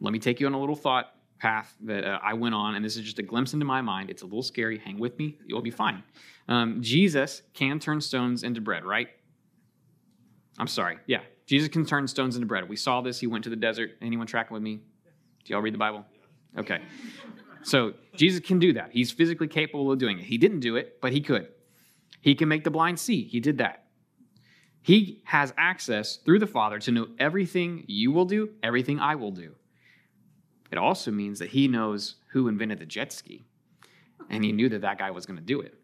Let 0.00 0.12
me 0.12 0.18
take 0.18 0.40
you 0.40 0.46
on 0.46 0.54
a 0.54 0.60
little 0.60 0.76
thought 0.76 1.14
path 1.38 1.74
that 1.82 2.04
uh, 2.04 2.18
I 2.22 2.34
went 2.34 2.54
on, 2.54 2.74
and 2.74 2.84
this 2.84 2.96
is 2.96 3.02
just 3.02 3.18
a 3.18 3.22
glimpse 3.22 3.54
into 3.54 3.64
my 3.64 3.80
mind. 3.80 4.10
It's 4.10 4.22
a 4.22 4.26
little 4.26 4.42
scary. 4.42 4.78
Hang 4.78 4.98
with 4.98 5.18
me, 5.18 5.38
you'll 5.46 5.62
be 5.62 5.70
fine. 5.70 6.02
Um, 6.48 6.82
Jesus 6.82 7.42
can 7.54 7.78
turn 7.78 8.00
stones 8.00 8.42
into 8.42 8.60
bread, 8.60 8.84
right? 8.84 9.08
I'm 10.58 10.66
sorry. 10.66 10.98
Yeah, 11.06 11.20
Jesus 11.46 11.68
can 11.68 11.86
turn 11.86 12.06
stones 12.08 12.36
into 12.36 12.46
bread. 12.46 12.68
We 12.68 12.76
saw 12.76 13.00
this. 13.00 13.20
He 13.20 13.26
went 13.26 13.44
to 13.44 13.50
the 13.50 13.56
desert. 13.56 13.92
Anyone 14.02 14.26
tracking 14.26 14.54
with 14.54 14.62
me? 14.62 14.80
Do 15.44 15.52
y'all 15.52 15.62
read 15.62 15.74
the 15.74 15.78
Bible? 15.78 16.04
Okay. 16.58 16.80
So 17.62 17.94
Jesus 18.14 18.40
can 18.44 18.58
do 18.58 18.72
that. 18.74 18.90
He's 18.92 19.10
physically 19.10 19.48
capable 19.48 19.90
of 19.92 19.98
doing 19.98 20.18
it. 20.18 20.24
He 20.24 20.38
didn't 20.38 20.60
do 20.60 20.76
it, 20.76 21.00
but 21.00 21.12
he 21.12 21.20
could. 21.20 21.48
He 22.20 22.34
can 22.34 22.48
make 22.48 22.64
the 22.64 22.70
blind 22.70 22.98
see. 22.98 23.24
He 23.24 23.40
did 23.40 23.58
that. 23.58 23.84
He 24.82 25.20
has 25.24 25.52
access 25.58 26.16
through 26.16 26.38
the 26.38 26.46
Father 26.46 26.78
to 26.78 26.92
know 26.92 27.08
everything 27.18 27.84
you 27.86 28.10
will 28.10 28.24
do, 28.24 28.50
everything 28.62 29.00
I 29.00 29.16
will 29.16 29.32
do. 29.32 29.54
It 30.70 30.78
also 30.78 31.10
means 31.10 31.38
that 31.38 31.50
he 31.50 31.68
knows 31.68 32.16
who 32.32 32.48
invented 32.48 32.78
the 32.78 32.86
jet 32.86 33.12
ski, 33.12 33.46
and 34.30 34.44
he 34.44 34.52
knew 34.52 34.68
that 34.68 34.82
that 34.82 34.98
guy 34.98 35.10
was 35.10 35.26
going 35.26 35.38
to 35.38 35.44
do 35.44 35.60
it. 35.60 35.74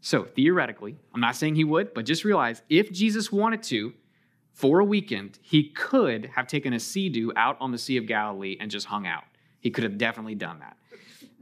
So 0.00 0.24
theoretically, 0.24 0.96
I'm 1.14 1.20
not 1.20 1.36
saying 1.36 1.56
he 1.56 1.64
would, 1.64 1.92
but 1.94 2.06
just 2.06 2.24
realize 2.24 2.62
if 2.68 2.90
Jesus 2.90 3.30
wanted 3.30 3.62
to, 3.64 3.92
for 4.52 4.80
a 4.80 4.84
weekend, 4.84 5.38
he 5.42 5.70
could 5.70 6.26
have 6.34 6.46
taken 6.46 6.72
a 6.72 6.80
sea-doo 6.80 7.32
out 7.36 7.56
on 7.60 7.70
the 7.70 7.78
Sea 7.78 7.98
of 7.98 8.06
Galilee 8.06 8.56
and 8.60 8.70
just 8.70 8.86
hung 8.86 9.06
out. 9.06 9.24
He 9.60 9.70
could 9.70 9.84
have 9.84 9.98
definitely 9.98 10.34
done 10.34 10.60
that. 10.60 10.76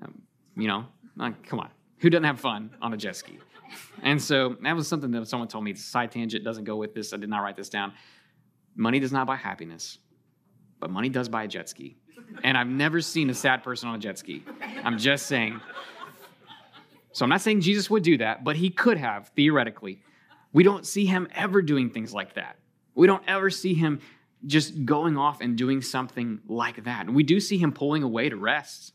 Um, 0.02 0.22
you 0.56 0.66
know, 0.66 0.86
like, 1.16 1.46
come 1.46 1.60
on. 1.60 1.70
Who 1.98 2.10
doesn't 2.10 2.24
have 2.24 2.40
fun 2.40 2.70
on 2.82 2.92
a 2.92 2.96
jet 2.96 3.16
ski? 3.16 3.38
And 4.02 4.20
so 4.20 4.56
that 4.62 4.74
was 4.76 4.88
something 4.88 5.10
that 5.10 5.26
someone 5.28 5.48
told 5.48 5.64
me. 5.64 5.74
Side 5.74 6.12
tangent 6.12 6.44
doesn't 6.44 6.64
go 6.64 6.76
with 6.76 6.94
this. 6.94 7.12
I 7.12 7.16
did 7.16 7.28
not 7.28 7.40
write 7.40 7.56
this 7.56 7.68
down. 7.68 7.92
Money 8.76 9.00
does 9.00 9.12
not 9.12 9.26
buy 9.26 9.36
happiness, 9.36 9.98
but 10.80 10.90
money 10.90 11.08
does 11.08 11.28
buy 11.28 11.44
a 11.44 11.48
jet 11.48 11.68
ski. 11.68 11.96
And 12.44 12.56
I've 12.56 12.68
never 12.68 13.00
seen 13.00 13.30
a 13.30 13.34
sad 13.34 13.62
person 13.62 13.88
on 13.88 13.96
a 13.96 13.98
jet 13.98 14.18
ski. 14.18 14.44
I'm 14.84 14.98
just 14.98 15.26
saying. 15.26 15.60
So 17.12 17.24
I'm 17.24 17.30
not 17.30 17.40
saying 17.40 17.62
Jesus 17.62 17.90
would 17.90 18.02
do 18.02 18.18
that, 18.18 18.44
but 18.44 18.56
he 18.56 18.70
could 18.70 18.98
have, 18.98 19.28
theoretically. 19.30 20.02
We 20.52 20.62
don't 20.62 20.86
see 20.86 21.06
him 21.06 21.28
ever 21.34 21.62
doing 21.62 21.90
things 21.90 22.14
like 22.14 22.34
that. 22.34 22.56
We 22.94 23.06
don't 23.06 23.22
ever 23.26 23.50
see 23.50 23.74
him 23.74 24.00
just 24.46 24.84
going 24.84 25.16
off 25.16 25.40
and 25.40 25.56
doing 25.56 25.82
something 25.82 26.40
like 26.46 26.84
that. 26.84 27.06
And 27.06 27.14
we 27.16 27.24
do 27.24 27.40
see 27.40 27.58
him 27.58 27.72
pulling 27.72 28.02
away 28.02 28.28
to 28.28 28.36
rest. 28.36 28.92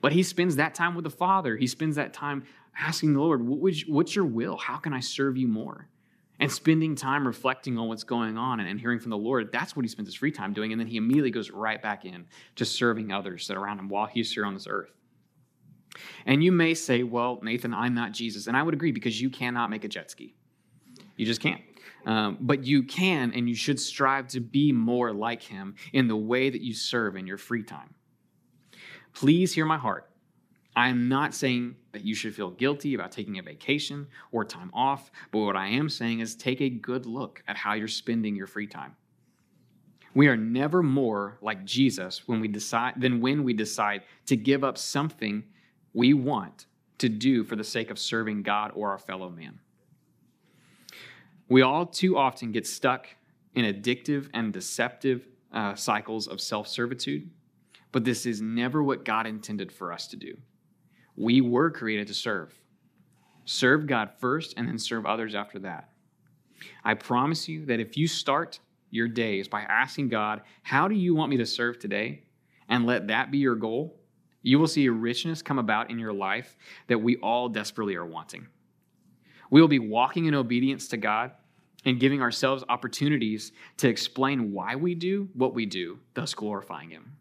But 0.00 0.12
he 0.12 0.22
spends 0.22 0.56
that 0.56 0.74
time 0.74 0.94
with 0.94 1.04
the 1.04 1.10
Father. 1.10 1.56
He 1.56 1.66
spends 1.66 1.96
that 1.96 2.12
time 2.12 2.44
asking 2.78 3.14
the 3.14 3.20
Lord, 3.20 3.42
What's 3.42 4.14
your 4.14 4.24
will? 4.24 4.56
How 4.56 4.76
can 4.76 4.92
I 4.92 5.00
serve 5.00 5.36
you 5.36 5.48
more? 5.48 5.88
And 6.40 6.50
spending 6.52 6.94
time 6.94 7.26
reflecting 7.26 7.76
on 7.78 7.88
what's 7.88 8.04
going 8.04 8.38
on 8.38 8.60
and 8.60 8.78
hearing 8.78 9.00
from 9.00 9.10
the 9.10 9.18
Lord. 9.18 9.50
That's 9.50 9.74
what 9.74 9.84
he 9.84 9.88
spends 9.88 10.08
his 10.08 10.14
free 10.14 10.30
time 10.30 10.52
doing. 10.52 10.70
And 10.70 10.80
then 10.80 10.86
he 10.86 10.96
immediately 10.96 11.32
goes 11.32 11.50
right 11.50 11.82
back 11.82 12.04
in 12.04 12.26
to 12.54 12.64
serving 12.64 13.10
others 13.10 13.48
that 13.48 13.56
are 13.56 13.60
around 13.60 13.80
him 13.80 13.88
while 13.88 14.06
he's 14.06 14.32
here 14.32 14.46
on 14.46 14.54
this 14.54 14.68
earth. 14.70 14.92
And 16.26 16.44
you 16.44 16.52
may 16.52 16.74
say, 16.74 17.02
Well, 17.02 17.40
Nathan, 17.42 17.74
I'm 17.74 17.94
not 17.94 18.12
Jesus. 18.12 18.46
And 18.46 18.56
I 18.56 18.62
would 18.62 18.74
agree 18.74 18.92
because 18.92 19.20
you 19.20 19.30
cannot 19.30 19.70
make 19.70 19.84
a 19.84 19.88
jet 19.88 20.10
ski. 20.10 20.36
You 21.16 21.26
just 21.26 21.40
can't. 21.40 21.60
Um, 22.06 22.38
but 22.40 22.64
you 22.64 22.84
can 22.84 23.32
and 23.32 23.48
you 23.48 23.54
should 23.54 23.80
strive 23.80 24.28
to 24.28 24.40
be 24.40 24.72
more 24.72 25.12
like 25.12 25.42
him 25.42 25.74
in 25.92 26.06
the 26.06 26.16
way 26.16 26.48
that 26.48 26.62
you 26.62 26.72
serve 26.72 27.16
in 27.16 27.26
your 27.26 27.38
free 27.38 27.64
time. 27.64 27.94
Please 29.12 29.52
hear 29.52 29.66
my 29.66 29.78
heart. 29.78 30.08
I 30.76 30.88
am 30.90 31.08
not 31.08 31.34
saying 31.34 31.74
that 31.98 32.06
you 32.06 32.14
should 32.14 32.34
feel 32.34 32.50
guilty 32.50 32.94
about 32.94 33.10
taking 33.10 33.38
a 33.38 33.42
vacation 33.42 34.06
or 34.30 34.44
time 34.44 34.70
off, 34.72 35.10
but 35.32 35.40
what 35.40 35.56
I 35.56 35.66
am 35.68 35.88
saying 35.88 36.20
is 36.20 36.34
take 36.34 36.60
a 36.60 36.70
good 36.70 37.06
look 37.06 37.42
at 37.48 37.56
how 37.56 37.74
you're 37.74 37.88
spending 37.88 38.36
your 38.36 38.46
free 38.46 38.66
time. 38.66 38.94
We 40.14 40.28
are 40.28 40.36
never 40.36 40.82
more 40.82 41.38
like 41.42 41.64
Jesus 41.64 42.26
when 42.26 42.40
we 42.40 42.48
decide 42.48 42.94
than 43.00 43.20
when 43.20 43.44
we 43.44 43.52
decide 43.52 44.02
to 44.26 44.36
give 44.36 44.64
up 44.64 44.78
something 44.78 45.44
we 45.92 46.14
want 46.14 46.66
to 46.98 47.08
do 47.08 47.44
for 47.44 47.56
the 47.56 47.64
sake 47.64 47.90
of 47.90 47.98
serving 47.98 48.42
God 48.42 48.72
or 48.74 48.90
our 48.90 48.98
fellow 48.98 49.28
man. 49.28 49.58
We 51.48 51.62
all 51.62 51.86
too 51.86 52.16
often 52.16 52.52
get 52.52 52.66
stuck 52.66 53.06
in 53.54 53.64
addictive 53.64 54.28
and 54.34 54.52
deceptive 54.52 55.26
uh, 55.52 55.74
cycles 55.74 56.28
of 56.28 56.40
self 56.40 56.68
servitude 56.68 57.30
but 57.92 58.04
this 58.04 58.26
is 58.26 58.40
never 58.40 58.82
what 58.82 59.04
God 59.04 59.26
intended 59.26 59.72
for 59.72 59.92
us 59.92 60.06
to 60.08 60.16
do. 60.16 60.36
We 61.18 61.40
were 61.40 61.70
created 61.70 62.06
to 62.08 62.14
serve. 62.14 62.54
Serve 63.44 63.86
God 63.86 64.10
first 64.18 64.54
and 64.56 64.68
then 64.68 64.78
serve 64.78 65.06
others 65.06 65.34
after 65.34 65.58
that. 65.60 65.90
I 66.84 66.94
promise 66.94 67.48
you 67.48 67.66
that 67.66 67.80
if 67.80 67.96
you 67.96 68.06
start 68.06 68.60
your 68.90 69.08
days 69.08 69.48
by 69.48 69.62
asking 69.62 70.08
God, 70.08 70.42
How 70.62 70.86
do 70.88 70.94
you 70.94 71.14
want 71.14 71.30
me 71.30 71.36
to 71.38 71.46
serve 71.46 71.78
today? 71.78 72.22
and 72.70 72.84
let 72.84 73.08
that 73.08 73.30
be 73.30 73.38
your 73.38 73.54
goal, 73.54 73.98
you 74.42 74.58
will 74.58 74.66
see 74.66 74.84
a 74.84 74.92
richness 74.92 75.40
come 75.40 75.58
about 75.58 75.90
in 75.90 75.98
your 75.98 76.12
life 76.12 76.54
that 76.86 76.98
we 76.98 77.16
all 77.16 77.48
desperately 77.48 77.96
are 77.96 78.04
wanting. 78.04 78.46
We 79.50 79.62
will 79.62 79.68
be 79.68 79.78
walking 79.78 80.26
in 80.26 80.34
obedience 80.34 80.88
to 80.88 80.98
God, 80.98 81.32
and 81.84 82.00
giving 82.00 82.20
ourselves 82.20 82.64
opportunities 82.68 83.52
to 83.78 83.88
explain 83.88 84.52
why 84.52 84.74
we 84.74 84.94
do 84.94 85.28
what 85.34 85.54
we 85.54 85.64
do, 85.64 85.98
thus 86.14 86.34
glorifying 86.34 86.90
Him. 86.90 87.17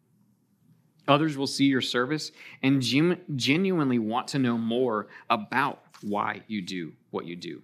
Others 1.08 1.38
will 1.38 1.48
see 1.48 1.66
your 1.66 1.82
service 1.82 2.32
and 2.62 2.82
genu- 2.82 3.18
genuinely 3.36 4.00
want 4.00 4.28
to 4.30 4.40
know 4.40 4.58
more 4.58 5.08
about 5.30 5.84
why 6.02 6.42
you 6.48 6.62
do 6.62 6.94
what 7.12 7.26
you 7.26 7.36
do. 7.36 7.62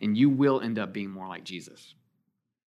And 0.00 0.16
you 0.16 0.30
will 0.30 0.60
end 0.60 0.78
up 0.78 0.92
being 0.92 1.10
more 1.10 1.28
like 1.28 1.44
Jesus. 1.44 1.94